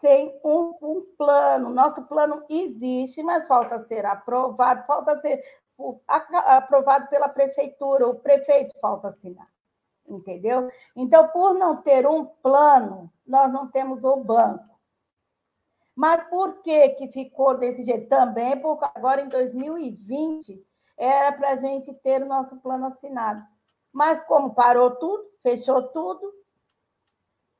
sem 0.00 0.38
um, 0.44 0.74
um 0.82 1.06
plano. 1.16 1.70
Nosso 1.70 2.02
plano 2.04 2.42
existe, 2.48 3.22
mas 3.22 3.46
falta 3.46 3.84
ser 3.84 4.06
aprovado, 4.06 4.86
falta 4.86 5.20
ser 5.20 5.42
aprovado 6.06 7.08
pela 7.08 7.28
prefeitura, 7.28 8.08
o 8.08 8.20
prefeito 8.20 8.74
falta 8.80 9.08
assinar. 9.08 9.48
Entendeu? 10.06 10.68
Então, 10.94 11.28
por 11.28 11.54
não 11.54 11.82
ter 11.82 12.06
um 12.06 12.26
plano, 12.26 13.10
nós 13.26 13.50
não 13.52 13.70
temos 13.70 14.04
o 14.04 14.16
banco. 14.22 14.74
Mas 15.96 16.28
por 16.28 16.60
que, 16.62 16.90
que 16.90 17.08
ficou 17.08 17.56
desse 17.56 17.84
jeito? 17.84 18.08
Também 18.08 18.60
porque 18.60 18.84
agora 18.94 19.22
em 19.22 19.28
2020 19.28 20.64
era 20.96 21.32
para 21.32 21.52
a 21.52 21.56
gente 21.56 21.92
ter 21.94 22.22
o 22.22 22.26
nosso 22.26 22.56
plano 22.56 22.86
assinado. 22.86 23.44
Mas 23.92 24.22
como 24.24 24.54
parou 24.54 24.90
tudo, 24.96 25.24
fechou 25.42 25.82
tudo, 25.88 26.32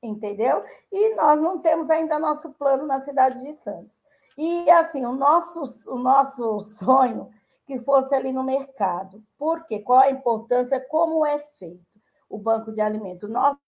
entendeu? 0.02 0.64
E 0.90 1.14
nós 1.14 1.40
não 1.40 1.60
temos 1.60 1.88
ainda 1.88 2.18
nosso 2.18 2.50
plano 2.52 2.86
na 2.86 3.00
cidade 3.02 3.40
de 3.40 3.54
Santos. 3.62 4.02
E 4.36 4.68
assim, 4.70 5.06
o 5.06 5.12
nosso, 5.12 5.62
o 5.86 5.96
nosso 5.96 6.60
sonho 6.78 7.32
que 7.66 7.80
fosse 7.80 8.14
ali 8.14 8.32
no 8.32 8.44
mercado. 8.44 9.24
Por 9.38 9.66
quê? 9.66 9.80
Qual 9.80 10.00
a 10.00 10.10
importância? 10.10 10.80
Como 10.88 11.24
é 11.24 11.38
feito 11.38 11.84
o 12.28 12.38
banco 12.38 12.72
de 12.72 12.80
alimentos? 12.80 13.28
O 13.28 13.32
nosso 13.32 13.58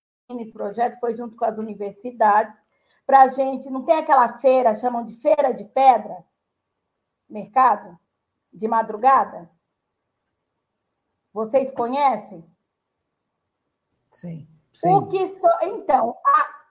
projeto 0.52 0.98
foi 1.00 1.16
junto 1.16 1.36
com 1.36 1.44
as 1.44 1.58
universidades 1.58 2.56
para 3.06 3.22
a 3.22 3.28
gente. 3.28 3.70
Não 3.70 3.84
tem 3.84 3.96
aquela 3.96 4.38
feira, 4.38 4.74
chamam 4.74 5.06
de 5.06 5.14
feira 5.20 5.52
de 5.52 5.64
pedra? 5.64 6.24
Mercado? 7.28 7.98
De 8.52 8.68
madrugada? 8.68 9.50
Vocês 11.32 11.70
conhecem? 11.72 12.44
Sim. 14.10 14.48
Sim. 14.72 14.94
O 14.94 15.06
que 15.06 15.28
so... 15.40 15.48
Então, 15.62 16.18
a... 16.26 16.64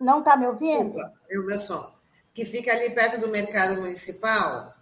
não 0.00 0.20
está 0.20 0.36
me 0.36 0.46
ouvindo? 0.46 0.98
Eu, 1.28 1.44
meu 1.44 1.58
som. 1.58 1.94
Que 2.32 2.44
fica 2.44 2.72
ali 2.72 2.94
perto 2.94 3.20
do 3.20 3.28
mercado 3.28 3.76
municipal? 3.76 4.75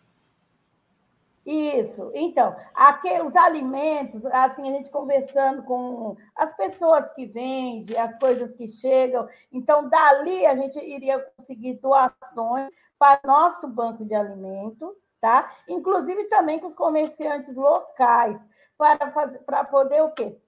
Isso. 1.44 2.10
Então, 2.14 2.56
aqueles 2.74 3.36
alimentos, 3.36 4.24
assim, 4.26 4.62
a 4.68 4.72
gente 4.72 4.90
conversando 4.90 5.62
com 5.64 6.16
as 6.36 6.54
pessoas 6.56 7.12
que 7.14 7.26
vendem, 7.26 7.96
as 7.98 8.18
coisas 8.18 8.54
que 8.54 8.66
chegam. 8.66 9.28
Então, 9.52 9.88
dali 9.88 10.46
a 10.46 10.56
gente 10.56 10.78
iria 10.78 11.20
conseguir 11.36 11.74
doações 11.74 12.70
para 12.98 13.20
nosso 13.24 13.68
banco 13.68 14.04
de 14.04 14.14
alimento, 14.14 14.96
tá? 15.20 15.54
Inclusive 15.68 16.24
também 16.24 16.58
com 16.58 16.68
os 16.68 16.74
comerciantes 16.74 17.54
locais, 17.54 18.40
para, 18.78 19.12
fazer, 19.12 19.38
para 19.40 19.64
poder 19.64 20.02
o 20.02 20.12
quê? 20.12 20.40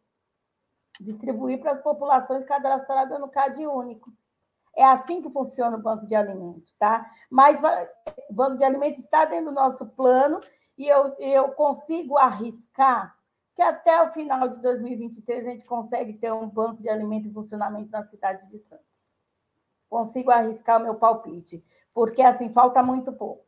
distribuir 1.00 1.60
para 1.60 1.72
as 1.72 1.82
populações 1.82 2.44
cadastradas 2.44 3.18
no 3.18 3.28
CAD 3.28 3.66
único. 3.66 4.10
É 4.76 4.84
assim 4.84 5.22
que 5.22 5.30
funciona 5.30 5.76
o 5.76 5.82
banco 5.82 6.06
de 6.06 6.14
alimentos, 6.14 6.70
tá? 6.78 7.08
Mas 7.30 7.58
o 8.28 8.34
banco 8.34 8.58
de 8.58 8.64
alimentos 8.64 9.02
está 9.02 9.24
dentro 9.24 9.46
do 9.46 9.54
nosso 9.54 9.86
plano 9.86 10.40
e 10.76 10.86
eu, 10.86 11.14
eu 11.18 11.50
consigo 11.52 12.16
arriscar 12.16 13.16
que 13.54 13.62
até 13.62 14.02
o 14.02 14.12
final 14.12 14.48
de 14.48 14.60
2023 14.60 15.46
a 15.46 15.50
gente 15.50 15.64
consegue 15.64 16.12
ter 16.12 16.30
um 16.30 16.46
banco 16.46 16.82
de 16.82 16.90
alimentos 16.90 17.30
em 17.30 17.32
funcionamento 17.32 17.90
na 17.90 18.06
cidade 18.06 18.46
de 18.48 18.58
Santos. 18.58 18.84
Consigo 19.88 20.30
arriscar 20.30 20.78
o 20.78 20.84
meu 20.84 20.96
palpite, 20.96 21.64
porque 21.94 22.20
assim 22.20 22.52
falta 22.52 22.82
muito 22.82 23.12
pouco. 23.14 23.46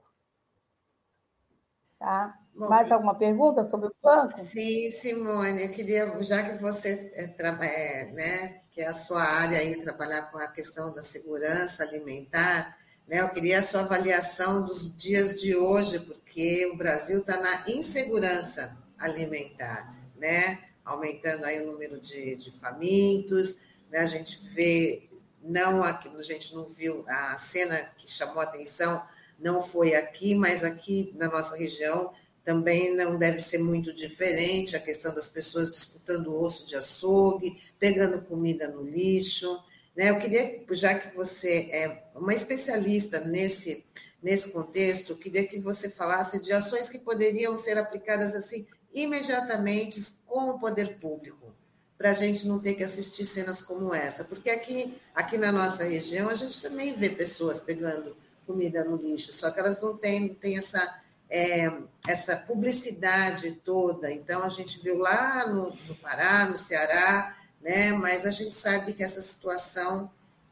Tá? 1.99 2.39
Bom, 2.55 2.69
Mais 2.71 2.91
alguma 2.91 3.15
pergunta 3.15 3.69
sobre 3.69 3.89
o 3.89 3.95
banco? 4.03 4.39
Sim, 4.39 4.91
Simone, 4.91 5.65
eu 5.65 5.71
queria, 5.71 6.23
já 6.23 6.43
que 6.43 6.57
você 6.63 7.13
é, 7.15 8.11
né, 8.13 8.63
que 8.71 8.81
é 8.81 8.87
a 8.87 8.95
sua 8.95 9.23
área 9.23 9.59
aí, 9.59 9.83
trabalhar 9.83 10.31
com 10.31 10.39
a 10.39 10.49
questão 10.49 10.91
da 10.93 11.03
segurança 11.03 11.83
alimentar, 11.83 12.78
né, 13.09 13.21
eu 13.23 13.29
queria 13.31 13.59
a 13.59 13.63
sua 13.63 13.81
avaliação 13.81 14.65
dos 14.65 14.95
dias 14.95 15.41
de 15.41 15.57
hoje, 15.57 15.99
porque 16.01 16.67
o 16.67 16.77
Brasil 16.77 17.21
está 17.21 17.41
na 17.41 17.65
insegurança 17.67 18.77
alimentar, 18.99 19.97
né? 20.17 20.63
Aumentando 20.85 21.45
aí 21.45 21.63
o 21.63 21.73
número 21.73 21.99
de, 21.99 22.37
de 22.37 22.51
famintos, 22.51 23.59
né? 23.91 24.01
A 24.01 24.07
gente 24.07 24.39
vê, 24.55 25.09
não 25.43 25.83
aqui, 25.83 26.09
a 26.15 26.23
gente 26.23 26.55
não 26.55 26.67
viu 26.67 27.03
a 27.09 27.37
cena 27.39 27.77
que 27.97 28.11
chamou 28.11 28.41
a 28.41 28.45
atenção, 28.45 29.03
não 29.39 29.63
foi 29.63 29.95
aqui, 29.95 30.35
mas 30.35 30.63
aqui 30.63 31.15
na 31.17 31.29
nossa 31.29 31.57
região 31.57 32.13
também 32.45 32.95
não 32.95 33.17
deve 33.17 33.41
ser 33.41 33.59
muito 33.59 33.93
diferente 33.93 34.77
a 34.77 34.81
questão 34.81 35.15
das 35.15 35.29
pessoas 35.29 35.71
disputando 35.71 36.35
osso 36.35 36.67
de 36.67 36.77
açougue, 36.77 37.59
pegando 37.79 38.21
comida 38.21 38.69
no 38.69 38.83
lixo. 38.83 39.63
Né? 39.99 40.11
Eu 40.11 40.21
queria, 40.21 40.65
já 40.71 40.95
que 40.95 41.13
você 41.17 41.69
é 41.73 42.05
uma 42.15 42.33
especialista 42.33 43.19
nesse, 43.19 43.85
nesse 44.23 44.53
contexto, 44.53 45.17
queria 45.17 45.45
que 45.45 45.59
você 45.59 45.91
falasse 45.91 46.41
de 46.41 46.53
ações 46.53 46.89
que 46.89 47.01
poderiam 47.01 47.59
ser 47.59 47.77
aplicadas 47.77 48.33
assim 48.33 48.65
imediatamente 48.95 50.01
com 50.25 50.51
o 50.51 50.59
poder 50.61 51.01
público, 51.01 51.53
para 51.97 52.11
a 52.11 52.15
gente 52.15 52.47
não 52.47 52.61
ter 52.61 52.75
que 52.75 52.85
assistir 52.85 53.27
cenas 53.27 53.61
como 53.61 53.93
essa. 53.93 54.23
Porque 54.23 54.51
aqui, 54.51 54.97
aqui 55.13 55.37
na 55.37 55.51
nossa 55.51 55.83
região 55.83 56.29
a 56.29 56.35
gente 56.37 56.63
também 56.63 56.95
vê 56.95 57.11
pessoas 57.11 57.61
pegando 57.61 58.17
comida 58.47 58.85
no 58.85 58.95
lixo, 58.95 59.33
só 59.33 59.51
que 59.51 59.59
elas 59.59 59.81
não 59.83 59.97
têm, 59.97 60.33
têm 60.33 60.57
essa 60.57 61.03
é, 61.29 61.71
essa 62.07 62.37
publicidade 62.37 63.53
toda. 63.65 64.11
Então, 64.11 64.43
a 64.43 64.49
gente 64.49 64.83
viu 64.83 64.97
lá 64.97 65.47
no, 65.47 65.77
no, 65.87 65.95
Pará, 65.97 66.47
no 66.47 66.57
Ceará, 66.57 67.37
né? 67.61 67.93
mas 67.93 68.25
a 68.25 68.31
gente 68.31 68.53
sabe 68.53 68.93
que 68.93 69.03
essa 69.03 69.21
situação 69.21 70.11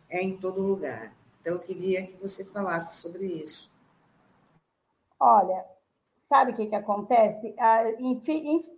é 0.08 0.22
em 0.22 0.36
todo 0.36 0.62
lugar. 0.62 1.12
Então, 1.40 1.54
eu 1.54 1.60
queria 1.60 2.06
que 2.06 2.16
você 2.16 2.44
falasse 2.44 3.00
sobre 3.00 3.24
isso. 3.24 3.70
Olha, 5.18 5.64
sabe 6.28 6.52
o 6.52 6.56
que, 6.56 6.66
que 6.66 6.74
acontece? 6.74 7.54
Ah, 7.58 7.84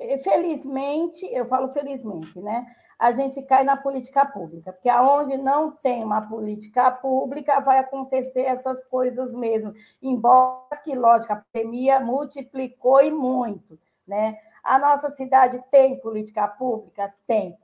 infelizmente, 0.00 1.26
eu 1.32 1.46
falo 1.48 1.72
felizmente, 1.72 2.40
né? 2.40 2.66
a 2.98 3.12
gente 3.12 3.40
cai 3.42 3.62
na 3.62 3.76
política 3.76 4.26
pública, 4.26 4.72
porque 4.72 4.88
aonde 4.88 5.36
não 5.36 5.70
tem 5.70 6.02
uma 6.02 6.20
política 6.22 6.90
pública 6.90 7.60
vai 7.60 7.78
acontecer 7.78 8.40
essas 8.40 8.84
coisas 8.86 9.32
mesmo. 9.32 9.72
Embora 10.02 10.76
que, 10.84 10.96
lógico, 10.96 11.32
a 11.32 11.44
pandemia 11.52 12.00
multiplicou 12.00 13.00
e 13.00 13.10
muito, 13.10 13.78
né? 14.06 14.36
A 14.64 14.78
nossa 14.78 15.12
cidade 15.12 15.62
tem 15.70 16.00
política 16.00 16.48
pública? 16.48 17.14
Tem. 17.26 17.56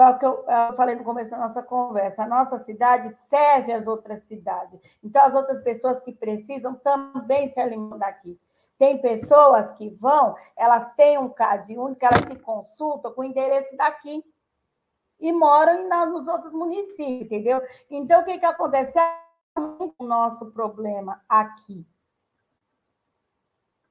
Só 0.00 0.14
que 0.14 0.24
eu, 0.24 0.46
eu, 0.48 0.76
falei 0.76 0.94
no 0.94 1.04
começo 1.04 1.30
da 1.30 1.36
nossa 1.36 1.62
conversa, 1.62 2.22
a 2.22 2.26
nossa 2.26 2.64
cidade 2.64 3.14
serve 3.28 3.70
as 3.70 3.86
outras 3.86 4.24
cidades. 4.24 4.80
Então, 5.04 5.22
as 5.22 5.34
outras 5.34 5.60
pessoas 5.60 6.00
que 6.00 6.10
precisam 6.10 6.74
também 6.76 7.52
se 7.52 7.60
alimentam 7.60 7.98
daqui. 7.98 8.40
Tem 8.78 9.02
pessoas 9.02 9.72
que 9.72 9.90
vão, 9.90 10.34
elas 10.56 10.90
têm 10.94 11.18
um 11.18 11.28
CAD 11.28 11.76
único, 11.76 12.02
elas 12.02 12.20
se 12.20 12.38
consultam 12.38 13.12
com 13.12 13.20
o 13.20 13.24
endereço 13.24 13.76
daqui 13.76 14.24
e 15.20 15.32
moram 15.32 15.86
nos 16.06 16.26
outros 16.26 16.54
municípios, 16.54 17.26
entendeu? 17.26 17.60
Então, 17.90 18.22
o 18.22 18.24
que, 18.24 18.38
que 18.38 18.46
acontece? 18.46 18.98
É 18.98 19.20
o 19.58 19.92
nosso 20.00 20.50
problema 20.50 21.22
aqui. 21.28 21.86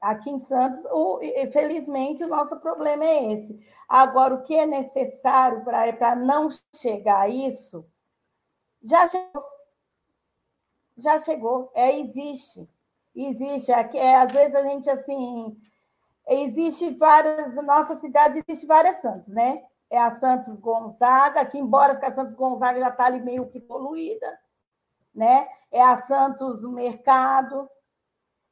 Aqui 0.01 0.29
em 0.29 0.39
Santos, 0.39 0.83
o, 0.91 1.19
felizmente, 1.51 2.23
o 2.23 2.27
nosso 2.27 2.57
problema 2.59 3.03
é 3.03 3.33
esse. 3.33 3.59
Agora, 3.87 4.35
o 4.35 4.43
que 4.43 4.55
é 4.55 4.65
necessário 4.65 5.63
para 5.63 6.15
não 6.15 6.49
chegar 6.73 7.21
a 7.21 7.29
isso, 7.29 7.85
já 8.81 9.07
chegou. 9.07 9.43
Já 10.97 11.19
chegou, 11.19 11.71
é, 11.75 11.99
existe. 11.99 12.69
Existe. 13.15 13.71
É, 13.71 13.89
é, 13.97 14.15
às 14.15 14.31
vezes 14.31 14.55
a 14.55 14.63
gente, 14.63 14.89
assim, 14.89 15.57
existe 16.27 16.91
várias, 16.91 17.55
nossa 17.65 17.99
cidade 17.99 18.43
existe 18.47 18.65
várias 18.65 19.01
Santos, 19.01 19.29
né? 19.29 19.63
é 19.89 19.97
a 19.97 20.15
Santos 20.17 20.57
Gonzaga, 20.57 21.45
que 21.45 21.57
embora 21.57 21.93
a 21.93 22.13
Santos 22.13 22.35
Gonzaga 22.35 22.79
já 22.79 22.89
está 22.89 23.05
ali 23.05 23.21
meio 23.21 23.49
que 23.49 23.59
poluída, 23.59 24.39
né? 25.13 25.47
É 25.71 25.81
a 25.81 25.99
Santos 26.05 26.61
Mercado, 26.71 27.69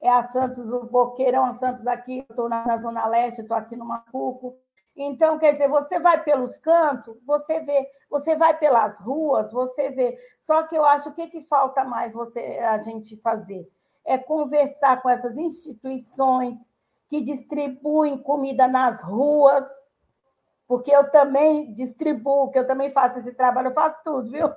é 0.01 0.09
a 0.09 0.27
Santos 0.27 0.71
o 0.71 0.83
Boqueirão, 0.83 1.45
a 1.45 1.55
Santos 1.55 1.85
aqui, 1.87 2.25
estou 2.29 2.47
na 2.49 2.77
Zona 2.77 3.07
Leste, 3.07 3.41
estou 3.41 3.57
aqui 3.57 3.75
no 3.75 3.85
Macuco. 3.85 4.55
Então, 4.95 5.37
quer 5.37 5.53
dizer, 5.53 5.69
você 5.69 5.99
vai 5.99 6.23
pelos 6.23 6.57
cantos, 6.57 7.15
você 7.25 7.59
vê, 7.61 7.87
você 8.09 8.35
vai 8.35 8.57
pelas 8.57 8.99
ruas, 8.99 9.51
você 9.51 9.91
vê. 9.91 10.17
Só 10.41 10.63
que 10.63 10.75
eu 10.75 10.83
acho 10.83 11.11
que 11.13 11.27
que 11.27 11.41
falta 11.41 11.83
mais 11.83 12.13
você 12.13 12.39
a 12.59 12.81
gente 12.81 13.17
fazer 13.17 13.69
é 14.07 14.17
conversar 14.17 15.01
com 15.01 15.09
essas 15.09 15.35
instituições 15.35 16.57
que 17.09 17.21
distribuem 17.21 18.17
comida 18.17 18.65
nas 18.65 19.03
ruas, 19.03 19.65
porque 20.65 20.89
eu 20.91 21.11
também 21.11 21.73
distribuo, 21.73 22.49
que 22.49 22.57
eu 22.57 22.65
também 22.65 22.89
faço 22.89 23.19
esse 23.19 23.33
trabalho, 23.33 23.67
eu 23.67 23.73
faço 23.73 24.01
tudo, 24.03 24.31
viu? 24.31 24.49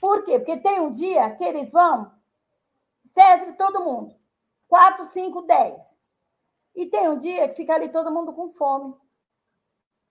Por 0.00 0.24
quê? 0.24 0.38
Porque 0.40 0.56
tem 0.56 0.80
um 0.80 0.90
dia 0.90 1.30
que 1.30 1.44
eles 1.44 1.70
vão, 1.70 2.12
serve 3.16 3.52
todo 3.52 3.84
mundo, 3.84 4.14
quatro, 4.74 5.08
cinco, 5.12 5.42
dez. 5.42 5.80
E 6.74 6.86
tem 6.86 7.08
um 7.08 7.16
dia 7.16 7.48
que 7.48 7.54
fica 7.54 7.74
ali 7.74 7.90
todo 7.90 8.10
mundo 8.10 8.32
com 8.32 8.50
fome. 8.50 8.92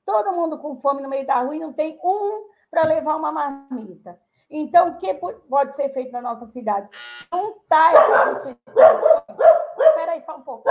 Todo 0.05 0.31
mundo 0.31 0.57
com 0.57 0.77
fome 0.77 1.01
no 1.01 1.09
meio 1.09 1.27
da 1.27 1.35
rua 1.39 1.53
e 1.53 1.59
não 1.59 1.73
tem 1.73 1.99
um 2.01 2.47
para 2.71 2.85
levar 2.85 3.17
uma 3.17 3.29
marmita. 3.29 4.17
Então, 4.49 4.91
o 4.91 4.97
que 4.97 5.13
pode 5.15 5.75
ser 5.75 5.89
feito 5.91 6.13
na 6.13 6.21
nossa 6.21 6.47
cidade? 6.47 6.89
Juntar 7.33 7.93
essas 7.93 8.45
instituições. 8.45 9.01
Espera 9.79 10.11
aí 10.13 10.23
só 10.25 10.37
um 10.37 10.41
pouco. 10.43 10.69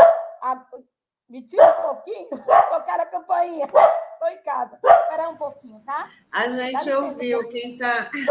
Me 1.29 1.43
tira 1.43 1.79
um 1.79 1.83
pouquinho, 1.83 2.31
tocar 2.71 2.99
a 2.99 3.05
campainha. 3.05 3.67
Estou 3.67 4.29
em 4.31 4.43
casa. 4.43 4.77
Espera 4.83 5.29
um 5.29 5.37
pouquinho, 5.37 5.83
tá? 5.85 6.09
A 6.33 6.49
gente 6.49 6.91
ouviu 6.93 7.47
quem 7.51 7.75
está. 7.75 8.07
Quem, 8.07 8.27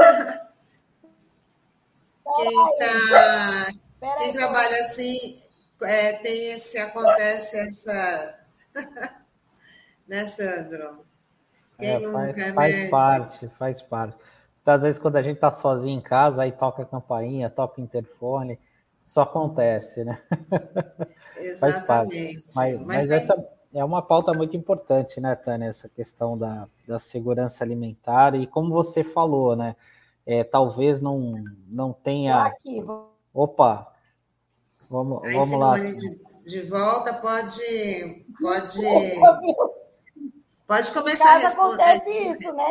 tá... 2.80 3.68
quem 4.00 4.28
aí, 4.28 4.34
trabalha 4.34 4.86
assim, 4.86 5.41
é, 5.84 6.14
tem 6.14 6.52
esse, 6.52 6.78
acontece 6.78 7.58
essa. 7.60 8.40
né, 10.08 10.26
Sandro? 10.26 11.06
Quem 11.78 11.90
é, 11.90 12.00
nunca, 12.00 12.20
faz, 12.20 12.36
né? 12.36 12.54
faz 12.54 12.90
parte, 12.90 13.50
faz 13.58 13.82
parte. 13.82 14.18
Então, 14.62 14.74
às 14.74 14.84
vezes, 14.84 15.00
quando 15.00 15.16
a 15.16 15.24
gente 15.24 15.36
está 15.36 15.50
sozinho 15.50 15.98
em 15.98 16.02
casa, 16.02 16.44
aí 16.44 16.52
toca 16.52 16.84
a 16.84 16.86
campainha, 16.86 17.50
toca 17.50 17.82
o 17.82 17.84
interfone, 17.84 18.60
isso 19.04 19.20
acontece, 19.20 20.04
né? 20.04 20.22
Exatamente. 21.38 22.46
Mas, 22.56 22.80
mas, 22.80 22.86
mas 22.86 23.12
essa 23.12 23.48
é 23.74 23.84
uma 23.84 24.02
pauta 24.02 24.34
muito 24.34 24.56
importante, 24.56 25.20
né, 25.20 25.36
Tânia? 25.36 25.68
Essa 25.68 25.90
questão 25.90 26.38
da, 26.38 26.68
da 26.88 27.00
segurança 27.00 27.64
alimentar 27.64 28.36
e 28.36 28.46
como 28.46 28.72
você 28.72 29.04
falou, 29.04 29.56
né? 29.56 29.76
É, 30.26 30.44
talvez 30.44 31.02
não, 31.02 31.44
não 31.68 31.92
tenha. 31.92 32.44
Aqui, 32.44 32.82
vou... 32.82 33.12
Opa! 33.34 33.91
Vamos, 34.92 35.24
Aí, 35.24 35.34
vamos 35.34 35.58
lá. 35.58 35.80
De, 35.80 36.22
de 36.46 36.62
volta, 36.64 37.14
pode. 37.14 38.26
Pode, 38.42 38.82
pode 40.68 40.92
começar 40.92 41.36
a 41.36 41.38
responder. 41.38 41.82
acontece 41.82 42.10
isso, 42.12 42.52
né? 42.52 42.70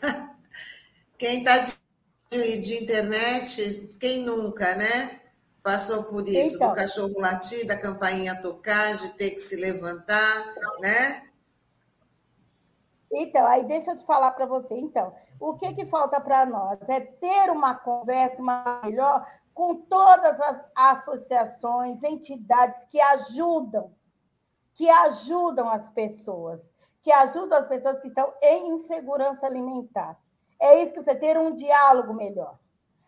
Quem 1.18 1.40
está 1.40 1.58
de, 2.30 2.62
de, 2.62 2.82
internet, 2.82 3.96
quem 4.00 4.24
nunca, 4.24 4.74
né? 4.74 5.20
Passou 5.62 6.04
por 6.04 6.26
isso, 6.26 6.56
então, 6.56 6.70
do 6.70 6.74
cachorro 6.74 7.20
latir, 7.20 7.66
da 7.66 7.78
campainha 7.78 8.40
tocar, 8.42 8.96
de 8.96 9.10
ter 9.10 9.30
que 9.30 9.38
se 9.38 9.54
levantar, 9.54 10.44
né? 10.80 11.28
Então, 13.12 13.46
aí 13.46 13.62
deixa 13.64 13.92
eu 13.92 13.96
te 13.96 14.04
falar 14.04 14.32
para 14.32 14.46
você. 14.46 14.74
Então, 14.74 15.14
o 15.38 15.54
que, 15.54 15.72
que 15.74 15.86
falta 15.86 16.20
para 16.20 16.46
nós? 16.46 16.78
É 16.88 17.00
ter 17.00 17.50
uma 17.50 17.74
conversa 17.74 18.42
melhor 18.82 19.24
com 19.54 19.76
todas 19.76 20.40
as 20.40 20.64
associações, 20.74 22.02
entidades 22.02 22.78
que 22.90 23.00
ajudam, 23.00 23.92
que 24.74 24.88
ajudam 24.88 25.68
as 25.68 25.88
pessoas, 25.90 26.60
que 27.02 27.12
ajudam 27.12 27.58
as 27.58 27.68
pessoas 27.68 28.00
que 28.00 28.08
estão 28.08 28.32
em 28.42 28.76
insegurança 28.76 29.46
alimentar. 29.46 30.18
É 30.60 30.82
isso 30.82 30.94
que 30.94 31.02
você 31.02 31.14
ter 31.14 31.36
um 31.36 31.54
diálogo 31.54 32.14
melhor. 32.14 32.58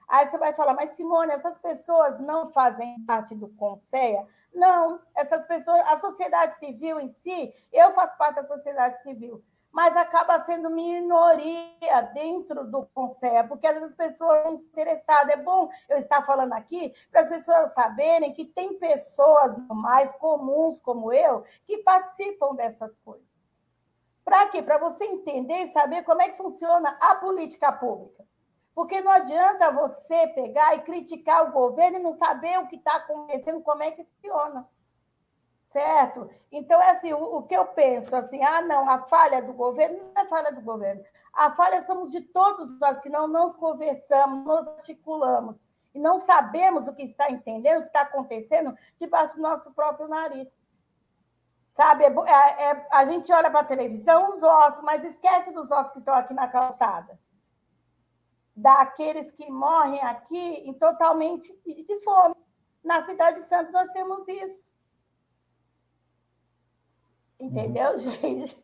Aí 0.09 0.29
você 0.29 0.37
vai 0.37 0.53
falar, 0.53 0.75
mas 0.75 0.95
Simone, 0.97 1.33
essas 1.33 1.57
pessoas 1.59 2.19
não 2.21 2.53
fazem 2.53 3.03
parte 3.07 3.35
do 3.35 3.49
Conceia? 3.49 4.27
Não, 4.55 5.01
essas 5.17 5.47
pessoas, 5.47 5.81
a 5.81 5.99
sociedade 5.99 6.59
civil 6.59 7.01
em 7.01 7.11
si, 7.23 7.55
eu 7.73 7.93
faço 7.95 8.17
parte 8.19 8.37
da 8.37 8.47
sociedade 8.47 9.03
civil, 9.03 9.43
mas 9.75 9.97
acaba 9.97 10.45
sendo 10.45 10.71
minoria 10.71 12.01
dentro 12.15 12.65
do 12.65 12.87
Conceia, 12.95 13.43
porque 13.43 13.67
as 13.67 13.93
pessoas 13.97 14.39
estão 14.39 14.53
interessadas. 14.55 15.35
É 15.35 15.37
bom 15.37 15.69
eu 15.89 15.99
estar 15.99 16.25
falando 16.25 16.53
aqui 16.53 16.95
para 17.11 17.23
as 17.23 17.29
pessoas 17.29 17.75
saberem 17.75 18.33
que 18.33 18.45
tem 18.45 18.79
pessoas 18.79 19.57
mais 19.69 20.13
comuns 20.13 20.81
como 20.81 21.13
eu 21.13 21.45
que 21.67 21.79
participam 21.79 22.55
dessas 22.55 22.93
coisas. 23.05 23.27
Para 24.25 24.49
quê? 24.49 24.63
Para 24.63 24.79
você 24.79 25.05
entender 25.07 25.65
e 25.65 25.73
saber 25.73 26.05
como 26.05 26.23
é 26.23 26.29
que 26.29 26.37
funciona 26.37 26.97
a 27.01 27.17
política 27.17 27.73
pública. 27.73 28.25
Porque 28.77 29.01
não 29.01 29.11
adianta 29.11 29.73
você 29.73 30.29
pegar 30.29 30.77
e 30.77 30.83
criticar 30.83 31.49
o 31.49 31.53
governo 31.53 31.99
e 31.99 32.03
não 32.03 32.17
saber 32.17 32.61
o 32.61 32.69
que 32.69 32.77
está 32.77 32.95
acontecendo, 32.97 33.61
como 33.61 33.83
é 33.83 33.91
que 33.91 34.05
funciona. 34.05 34.69
Certo? 35.75 36.31
Então, 36.53 36.81
é 36.81 36.91
assim, 36.93 37.13
o, 37.13 37.39
o, 37.39 37.43
que 37.43 37.57
eu 37.57 37.67
penso, 37.67 38.15
assim, 38.15 38.41
ah, 38.45 38.63
não, 38.63 38.89
a 38.89 39.09
falha 39.09 39.43
do 39.43 39.53
governo 39.53 39.99
não 40.15 40.23
é 40.23 40.29
falha 40.29 40.53
do 40.53 40.61
governo. 40.61 41.03
A 41.33 41.53
falha 41.53 41.85
somos 41.85 42.13
de 42.13 42.21
todos 42.21 42.79
nós 42.79 43.01
que 43.01 43.09
não 43.09 43.27
nos 43.27 43.57
conversamos, 43.57 44.45
nos 44.45 44.69
articulamos 44.69 45.57
e 45.93 45.99
não 45.99 46.21
sabemos 46.21 46.87
o 46.87 46.95
que 46.95 47.03
está 47.03 47.29
entendendo, 47.29 47.79
o 47.79 47.81
que 47.81 47.89
está 47.89 48.03
acontecendo 48.03 48.73
debaixo 49.01 49.35
do 49.35 49.43
nosso 49.43 49.73
próprio 49.73 50.07
nariz. 50.07 50.47
Sabe, 51.73 52.05
é, 52.05 52.09
é, 52.09 52.71
é, 52.71 52.89
a 52.93 53.05
gente 53.07 53.33
olha 53.33 53.51
para 53.51 53.61
a 53.61 53.65
televisão, 53.65 54.37
os 54.37 54.45
ossos, 54.45 54.85
mas 54.85 55.03
esquece 55.03 55.51
dos 55.51 55.69
ossos 55.73 55.93
que 55.93 55.99
estão 55.99 56.15
aqui 56.15 56.35
na 56.35 56.47
calçada. 56.47 57.19
Daqueles 58.55 59.33
que 59.33 59.51
morrem 59.51 60.01
aqui 60.03 60.73
totalmente 60.79 61.53
de 61.67 62.01
fome. 62.05 62.37
Na 62.85 63.05
cidade 63.05 63.43
de 63.43 63.49
Santos 63.49 63.73
nós 63.73 63.91
temos 63.91 64.29
isso. 64.29 64.74
Entendeu, 67.55 67.97
gente? 67.99 68.57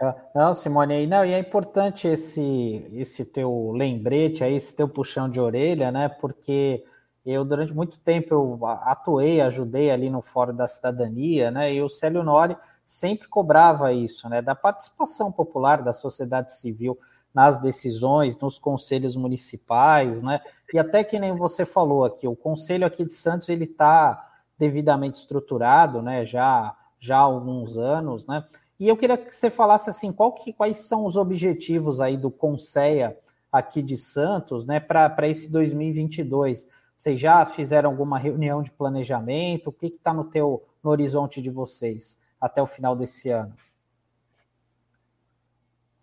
É, 0.00 0.14
não, 0.34 0.54
Simone, 0.54 1.06
não, 1.06 1.24
e 1.24 1.32
é 1.32 1.38
importante 1.38 2.06
esse, 2.06 2.88
esse 2.94 3.24
teu 3.24 3.72
lembrete 3.72 4.44
aí, 4.44 4.54
esse 4.54 4.74
teu 4.76 4.88
puxão 4.88 5.28
de 5.28 5.40
orelha, 5.40 5.90
né? 5.90 6.08
Porque 6.08 6.84
eu, 7.26 7.44
durante 7.44 7.74
muito 7.74 7.98
tempo, 7.98 8.32
eu 8.32 8.66
atuei, 8.66 9.40
ajudei 9.40 9.90
ali 9.90 10.08
no 10.08 10.22
Fórum 10.22 10.54
da 10.54 10.68
Cidadania, 10.68 11.50
né? 11.50 11.74
E 11.74 11.82
o 11.82 11.88
Célio 11.88 12.22
Nori 12.22 12.56
sempre 12.84 13.28
cobrava 13.28 13.92
isso, 13.92 14.28
né? 14.28 14.40
Da 14.40 14.54
participação 14.54 15.32
popular 15.32 15.82
da 15.82 15.92
sociedade 15.92 16.54
civil 16.54 16.96
nas 17.34 17.58
decisões, 17.60 18.38
nos 18.38 18.58
conselhos 18.58 19.16
municipais, 19.16 20.22
né? 20.22 20.40
E 20.72 20.78
até 20.78 21.02
que 21.02 21.18
nem 21.18 21.36
você 21.36 21.66
falou 21.66 22.04
aqui, 22.04 22.26
o 22.28 22.36
conselho 22.36 22.86
aqui 22.86 23.04
de 23.04 23.12
Santos 23.12 23.48
ele 23.48 23.64
está 23.64 24.30
devidamente 24.56 25.18
estruturado, 25.18 26.00
né? 26.00 26.24
Já 26.24 26.74
já 27.00 27.16
há 27.16 27.20
alguns 27.20 27.78
anos, 27.78 28.26
né? 28.26 28.44
E 28.78 28.88
eu 28.88 28.96
queria 28.96 29.16
que 29.16 29.34
você 29.34 29.50
falasse 29.50 29.90
assim, 29.90 30.14
que, 30.42 30.52
quais 30.52 30.76
são 30.78 31.04
os 31.04 31.16
objetivos 31.16 32.00
aí 32.00 32.16
do 32.16 32.30
Conceia 32.30 33.16
aqui 33.50 33.82
de 33.82 33.96
Santos, 33.96 34.66
né? 34.66 34.78
Para 34.78 35.28
esse 35.28 35.50
2022 35.50 36.68
vocês 36.98 37.20
já 37.20 37.46
fizeram 37.46 37.90
alguma 37.90 38.18
reunião 38.18 38.60
de 38.60 38.72
planejamento? 38.72 39.68
O 39.68 39.72
que 39.72 39.86
está 39.86 40.12
no 40.12 40.24
teu 40.24 40.64
no 40.82 40.90
horizonte 40.90 41.40
de 41.40 41.48
vocês 41.48 42.20
até 42.40 42.60
o 42.60 42.66
final 42.66 42.96
desse 42.96 43.30
ano? 43.30 43.54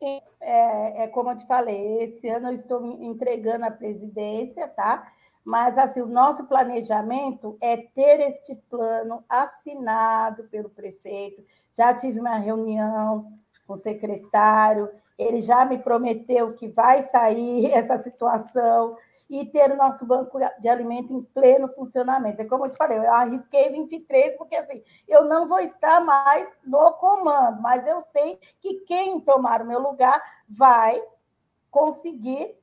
É, 0.01 1.03
é, 1.03 1.07
como 1.09 1.31
eu 1.31 1.37
te 1.37 1.45
falei, 1.47 2.03
esse 2.03 2.29
ano 2.29 2.47
eu 2.47 2.53
estou 2.53 2.85
entregando 3.03 3.65
a 3.65 3.71
presidência, 3.71 4.67
tá? 4.69 5.11
Mas 5.45 5.77
assim, 5.77 6.01
o 6.01 6.07
nosso 6.07 6.43
planejamento 6.45 7.55
é 7.61 7.77
ter 7.77 8.31
este 8.31 8.55
plano 8.67 9.23
assinado 9.29 10.45
pelo 10.45 10.71
prefeito. 10.71 11.45
Já 11.77 11.93
tive 11.93 12.19
uma 12.19 12.37
reunião 12.37 13.31
com 13.67 13.75
o 13.75 13.79
secretário, 13.79 14.89
ele 15.17 15.41
já 15.41 15.63
me 15.63 15.77
prometeu 15.77 16.53
que 16.53 16.67
vai 16.67 17.07
sair 17.09 17.67
essa 17.71 18.01
situação 18.01 18.97
e 19.29 19.45
ter 19.45 19.71
o 19.71 19.77
nosso 19.77 20.05
banco 20.05 20.39
de 20.59 20.67
alimento 20.67 21.13
em 21.13 21.23
pleno 21.23 21.67
funcionamento. 21.73 22.41
É 22.41 22.45
como 22.45 22.65
eu 22.65 22.71
te 22.71 22.77
falei, 22.77 22.97
eu 22.97 23.11
arrisquei 23.11 23.71
23, 23.71 24.37
porque 24.37 24.55
assim, 24.55 24.83
eu 25.07 25.25
não 25.25 25.47
vou 25.47 25.59
estar 25.59 25.99
mais 26.01 26.47
no 26.65 26.91
comando, 26.93 27.61
mas 27.61 27.85
eu 27.87 28.03
sei 28.11 28.39
que 28.59 28.81
quem 28.81 29.19
tomar 29.19 29.61
o 29.61 29.67
meu 29.67 29.79
lugar 29.79 30.21
vai 30.47 31.01
conseguir 31.71 32.55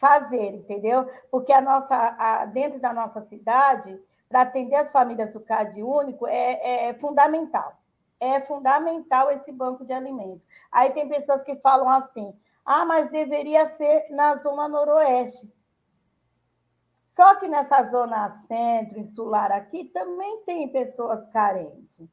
fazer, 0.00 0.54
entendeu? 0.54 1.06
Porque 1.30 1.52
a 1.52 1.60
nossa, 1.60 2.16
a, 2.18 2.46
dentro 2.46 2.80
da 2.80 2.92
nossa 2.92 3.20
cidade, 3.26 4.02
para 4.28 4.42
atender 4.42 4.76
as 4.76 4.90
famílias 4.90 5.32
do 5.32 5.40
CAD 5.40 5.82
único, 5.82 6.26
é, 6.26 6.88
é 6.88 6.94
fundamental. 6.94 7.78
É 8.18 8.40
fundamental 8.40 9.30
esse 9.30 9.52
banco 9.52 9.84
de 9.84 9.92
alimento. 9.92 10.42
Aí 10.72 10.90
tem 10.90 11.08
pessoas 11.08 11.42
que 11.42 11.54
falam 11.56 11.88
assim: 11.88 12.34
ah, 12.64 12.84
mas 12.84 13.10
deveria 13.10 13.68
ser 13.76 14.06
na 14.10 14.36
zona 14.36 14.68
noroeste. 14.68 15.52
Só 17.14 17.34
que 17.36 17.48
nessa 17.48 17.90
zona 17.90 18.30
centro, 18.46 18.98
insular 18.98 19.52
aqui, 19.52 19.84
também 19.86 20.42
tem 20.44 20.68
pessoas 20.72 21.28
carentes. 21.30 22.08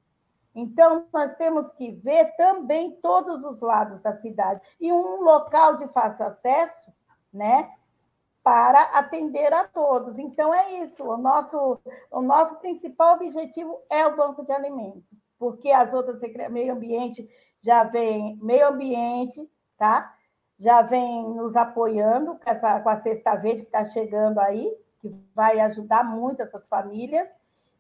Então, 0.56 1.08
nós 1.14 1.36
temos 1.36 1.72
que 1.74 1.92
ver 1.92 2.36
também 2.36 3.00
todos 3.00 3.46
os 3.46 3.62
lados 3.62 4.02
da 4.02 4.20
cidade. 4.20 4.68
E 4.82 4.92
um 4.92 5.22
local 5.22 5.78
de 5.78 5.88
fácil 5.90 6.26
acesso, 6.26 6.92
né? 7.38 7.72
para 8.48 8.82
atender 8.98 9.52
a 9.54 9.66
todos. 9.68 10.18
Então, 10.18 10.54
é 10.54 10.86
isso. 10.86 11.04
O 11.04 11.18
nosso, 11.18 11.82
o 12.10 12.22
nosso 12.22 12.56
principal 12.56 13.16
objetivo 13.16 13.78
é 13.90 14.08
o 14.08 14.16
banco 14.16 14.46
de 14.46 14.54
alimentos, 14.54 15.04
porque 15.38 15.70
as 15.70 15.94
outras, 15.94 16.22
meio 16.50 16.72
ambiente, 16.72 17.30
já 17.62 17.84
vem, 17.84 18.40
meio 18.42 18.70
ambiente, 18.70 19.52
tá? 19.78 20.16
Já 20.58 20.82
vem 20.82 21.28
nos 21.36 21.58
apoiando 21.58 22.36
com, 22.36 22.50
essa, 22.50 22.80
com 22.80 22.88
a 22.88 23.02
Cesta 23.02 23.36
Verde 23.36 23.64
que 23.64 23.68
está 23.68 23.84
chegando 23.84 24.40
aí, 24.40 24.74
que 25.02 25.10
vai 25.36 25.60
ajudar 25.60 26.06
muito 26.06 26.42
essas 26.42 26.70
famílias. 26.70 27.28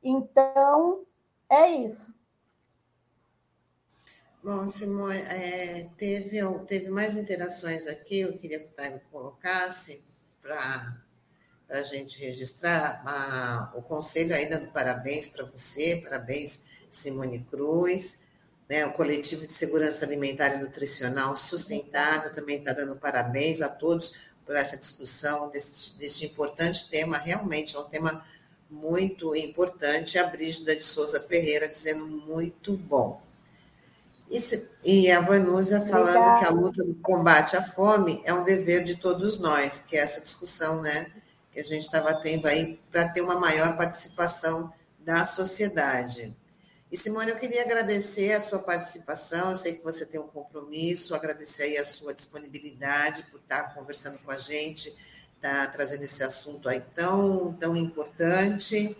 Então, 0.03 1.03
é 1.49 1.69
isso. 1.69 2.13
Bom, 4.43 4.69
Simone, 4.69 5.17
é, 5.17 5.89
teve, 5.97 6.39
teve 6.67 6.89
mais 6.89 7.17
interações 7.17 7.87
aqui, 7.87 8.19
eu 8.19 8.37
queria 8.37 8.59
que 8.59 8.67
o 8.67 8.69
Taio 8.69 9.01
colocasse 9.11 10.01
para 10.41 10.95
a 11.69 11.81
gente 11.81 12.19
registrar. 12.19 13.01
A, 13.05 13.73
o 13.75 13.81
conselho 13.81 14.35
aí 14.35 14.47
dando 14.47 14.71
parabéns 14.71 15.27
para 15.27 15.43
você, 15.43 16.01
parabéns, 16.03 16.63
Simone 16.89 17.39
Cruz. 17.49 18.19
Né, 18.69 18.85
o 18.85 18.93
coletivo 18.93 19.47
de 19.47 19.53
segurança 19.53 20.05
alimentar 20.05 20.55
e 20.55 20.57
nutricional 20.57 21.37
sustentável 21.37 22.33
também 22.33 22.59
está 22.59 22.73
dando 22.73 22.97
parabéns 22.97 23.61
a 23.61 23.69
todos 23.69 24.13
por 24.45 24.55
essa 24.57 24.75
discussão 24.75 25.49
desse, 25.49 25.97
deste 25.97 26.25
importante 26.25 26.89
tema. 26.89 27.17
Realmente 27.17 27.75
é 27.75 27.79
um 27.79 27.85
tema 27.85 28.25
muito 28.69 29.35
importante. 29.35 30.19
A 30.19 30.27
Brígida 30.27 30.75
de 30.75 30.83
Souza 30.83 31.19
Ferreira 31.21 31.67
dizendo 31.67 32.05
muito 32.05 32.75
bom. 32.75 33.25
E, 34.29 34.39
e 34.83 35.11
a 35.11 35.21
Vanusa 35.21 35.79
falando 35.81 36.17
Obrigada. 36.17 36.39
que 36.39 36.45
a 36.45 36.49
luta 36.49 36.83
do 36.83 36.95
combate 36.95 37.55
à 37.55 37.61
fome 37.61 38.21
é 38.25 38.33
um 38.33 38.43
dever 38.43 38.83
de 38.83 38.97
todos 38.97 39.39
nós, 39.39 39.81
que 39.81 39.95
é 39.95 40.01
essa 40.01 40.21
discussão 40.21 40.81
né, 40.81 41.07
que 41.51 41.59
a 41.59 41.63
gente 41.63 41.83
estava 41.83 42.13
tendo 42.13 42.45
aí 42.45 42.79
para 42.91 43.07
ter 43.07 43.21
uma 43.21 43.39
maior 43.39 43.77
participação 43.77 44.71
da 44.99 45.23
sociedade. 45.23 46.35
E, 46.91 46.97
Simone, 46.97 47.31
eu 47.31 47.39
queria 47.39 47.63
agradecer 47.63 48.31
a 48.31 48.39
sua 48.39 48.59
participação, 48.59 49.51
eu 49.51 49.57
sei 49.57 49.75
que 49.75 49.83
você 49.83 50.05
tem 50.05 50.19
um 50.19 50.27
compromisso, 50.27 51.15
agradecer 51.15 51.63
aí 51.63 51.77
a 51.77 51.83
sua 51.83 52.13
disponibilidade 52.13 53.23
por 53.23 53.39
estar 53.39 53.73
conversando 53.73 54.17
com 54.19 54.31
a 54.31 54.37
gente, 54.37 54.89
estar 55.35 55.65
tá 55.65 55.67
trazendo 55.67 56.03
esse 56.03 56.23
assunto 56.23 56.69
aí 56.69 56.81
tão, 56.95 57.53
tão 57.53 57.75
importante. 57.75 58.95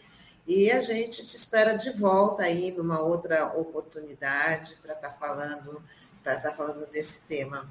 E 0.48 0.72
a 0.72 0.80
gente 0.80 1.28
te 1.28 1.36
espera 1.36 1.74
de 1.74 1.90
volta 1.92 2.44
aí 2.44 2.72
numa 2.72 3.02
outra 3.02 3.54
oportunidade 3.58 4.78
para 4.82 4.94
estar 4.94 5.10
tá 5.10 5.14
falando, 5.14 5.84
para 6.24 6.36
estar 6.36 6.52
tá 6.52 6.56
falando 6.56 6.88
desse 6.88 7.24
tema 7.24 7.68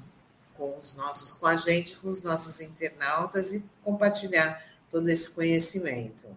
com 0.55 0.77
os 0.77 0.95
nossos, 0.95 1.33
com 1.33 1.47
a 1.47 1.55
gente, 1.55 1.97
com 1.97 2.07
os 2.07 2.21
nossos 2.21 2.61
internautas 2.61 3.51
e 3.51 3.65
compartilhar 3.83 4.63
todo 4.91 5.09
esse 5.09 5.31
conhecimento. 5.31 6.27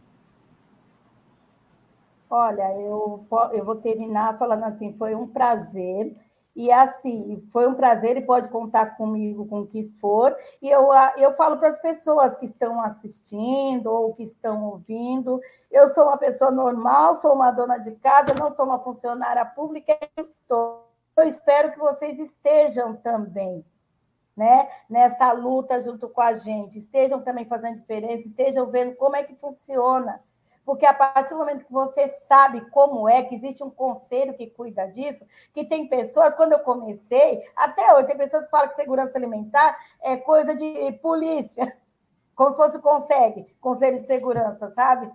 Olha, 2.31 2.73
eu, 2.75 3.27
eu 3.53 3.65
vou 3.65 3.77
terminar 3.77 4.39
falando 4.39 4.65
assim, 4.65 4.95
foi 4.95 5.15
um 5.15 5.27
prazer 5.27 6.17
e 6.55 6.71
assim, 6.71 7.47
foi 7.53 7.69
um 7.69 7.75
prazer 7.75 8.17
e 8.17 8.27
pode 8.27 8.49
contar 8.49 8.97
comigo 8.97 9.47
com 9.47 9.61
o 9.61 9.67
que 9.67 9.85
for. 10.01 10.37
E 10.61 10.69
eu, 10.69 10.89
eu 11.17 11.35
falo 11.37 11.59
para 11.59 11.71
as 11.71 11.81
pessoas 11.81 12.37
que 12.39 12.47
estão 12.47 12.81
assistindo 12.81 13.87
ou 13.87 14.15
que 14.15 14.25
estão 14.25 14.65
ouvindo: 14.65 15.41
eu 15.71 15.89
sou 15.95 16.05
uma 16.05 16.19
pessoa 16.19 16.51
normal, 16.51 17.17
sou 17.17 17.35
uma 17.35 17.51
dona 17.51 17.79
de 17.79 17.93
casa, 17.93 18.35
não 18.35 18.55
sou 18.55 18.65
uma 18.67 18.81
funcionária 18.81 19.45
pública, 19.45 19.97
estou. 20.17 20.89
Eu 21.17 21.25
espero 21.25 21.73
que 21.73 21.79
vocês 21.79 22.19
estejam 22.19 22.97
também. 22.97 23.65
Né, 24.37 24.71
nessa 24.89 25.33
luta 25.33 25.83
junto 25.83 26.09
com 26.09 26.21
a 26.23 26.33
gente, 26.33 26.79
estejam 26.79 27.21
também 27.21 27.45
fazendo 27.45 27.77
diferença, 27.77 28.27
estejam 28.27 28.71
vendo 28.71 28.95
como 28.95 29.15
é 29.15 29.23
que 29.23 29.35
funciona 29.35 30.23
porque 30.65 30.87
a 30.87 30.95
partir 30.95 31.31
do 31.31 31.39
momento 31.39 31.65
que 31.65 31.73
você 31.73 32.09
sabe 32.29 32.61
como 32.71 33.09
é, 33.09 33.23
que 33.23 33.35
existe 33.35 33.63
um 33.63 33.71
conselho 33.71 34.35
que 34.35 34.47
cuida 34.49 34.87
disso, 34.87 35.25
que 35.53 35.65
tem 35.65 35.89
pessoas, 35.89 36.35
quando 36.35 36.53
eu 36.53 36.61
comecei, 36.61 37.43
até 37.57 37.95
hoje, 37.95 38.07
tem 38.07 38.17
pessoas 38.17 38.45
que 38.45 38.51
falam 38.51 38.69
que 38.69 38.77
segurança 38.77 39.17
alimentar 39.17 39.77
é 40.01 40.17
coisa 40.17 40.55
de 40.55 40.93
polícia, 41.03 41.77
como 42.37 42.51
se 42.53 42.57
fosse 42.57 42.79
consegue, 42.81 43.47
conselho 43.61 44.01
de 44.01 44.07
segurança, 44.07 44.71
sabe? 44.73 45.11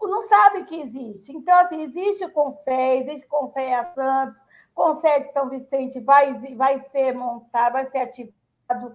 Não 0.00 0.22
sabe 0.22 0.64
que 0.64 0.80
existe. 0.80 1.36
Então, 1.36 1.56
assim, 1.60 1.82
existe 1.82 2.24
o 2.24 2.32
conselho, 2.32 3.04
existe 3.04 3.26
o 3.26 3.28
conselho 3.28 3.80
a 3.80 3.84
Santos, 3.94 4.42
conselho 4.74 5.24
de 5.24 5.32
São 5.32 5.48
Vicente 5.48 6.00
vai, 6.00 6.34
vai 6.56 6.80
ser 6.90 7.14
montado, 7.14 7.74
vai 7.74 7.86
ser 7.90 7.98
ativado 7.98 8.94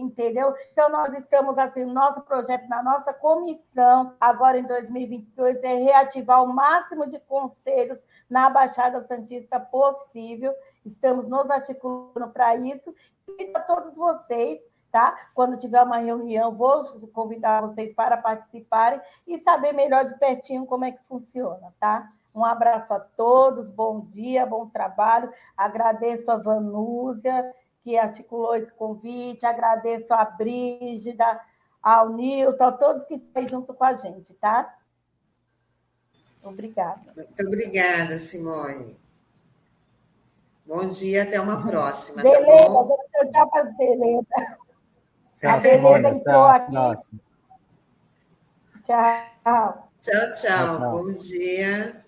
entendeu? 0.00 0.54
Então, 0.72 0.88
nós 0.90 1.12
estamos, 1.16 1.56
assim, 1.58 1.84
nosso 1.84 2.20
projeto 2.22 2.68
na 2.68 2.82
nossa 2.82 3.12
comissão, 3.12 4.14
agora 4.20 4.58
em 4.58 4.64
2022, 4.64 5.62
é 5.62 5.74
reativar 5.74 6.42
o 6.42 6.52
máximo 6.52 7.08
de 7.08 7.18
conselhos 7.20 7.98
na 8.28 8.48
Baixada 8.48 9.06
Santista 9.06 9.60
possível. 9.60 10.54
Estamos 10.84 11.28
nos 11.28 11.50
articulando 11.50 12.30
para 12.32 12.56
isso. 12.56 12.94
E 13.38 13.46
para 13.46 13.62
todos 13.62 13.96
vocês, 13.96 14.60
tá? 14.90 15.16
Quando 15.34 15.58
tiver 15.58 15.82
uma 15.82 15.98
reunião, 15.98 16.54
vou 16.54 16.84
convidar 17.12 17.60
vocês 17.62 17.94
para 17.94 18.16
participarem 18.16 19.00
e 19.26 19.40
saber 19.40 19.72
melhor 19.72 20.04
de 20.04 20.18
pertinho 20.18 20.66
como 20.66 20.84
é 20.84 20.92
que 20.92 21.06
funciona, 21.06 21.72
tá? 21.78 22.10
Um 22.34 22.44
abraço 22.44 22.94
a 22.94 23.00
todos, 23.00 23.68
bom 23.68 24.00
dia, 24.00 24.46
bom 24.46 24.68
trabalho. 24.68 25.32
Agradeço 25.56 26.30
a 26.30 26.36
Vanúzia 26.36 27.52
que 27.82 27.98
articulou 27.98 28.54
esse 28.54 28.70
convite, 28.72 29.46
agradeço 29.46 30.12
a 30.12 30.24
Brígida, 30.24 31.40
ao 31.82 32.10
Nilton, 32.10 32.64
a 32.64 32.72
todos 32.72 33.04
que 33.04 33.14
estão 33.14 33.48
junto 33.48 33.74
com 33.74 33.84
a 33.84 33.94
gente, 33.94 34.34
tá? 34.34 34.76
Obrigada. 36.42 37.12
Muito 37.14 37.46
obrigada, 37.46 38.18
Simone. 38.18 38.98
Bom 40.64 40.86
dia, 40.86 41.24
até 41.24 41.40
uma 41.40 41.66
próxima. 41.66 42.22
Beleza, 42.22 42.64
tá 42.64 42.68
bom? 42.68 42.96
tchau 43.32 43.50
para 43.50 43.62
a 43.62 43.64
Beleza. 43.64 44.58
a 45.42 45.56
Beleza 45.56 46.08
entrou 46.08 46.44
aqui. 46.44 46.70
Próxima. 46.70 47.20
Tchau. 48.84 49.90
Tchau, 50.00 50.32
tchau. 50.40 50.80
Bom 50.80 51.12
dia. 51.12 51.99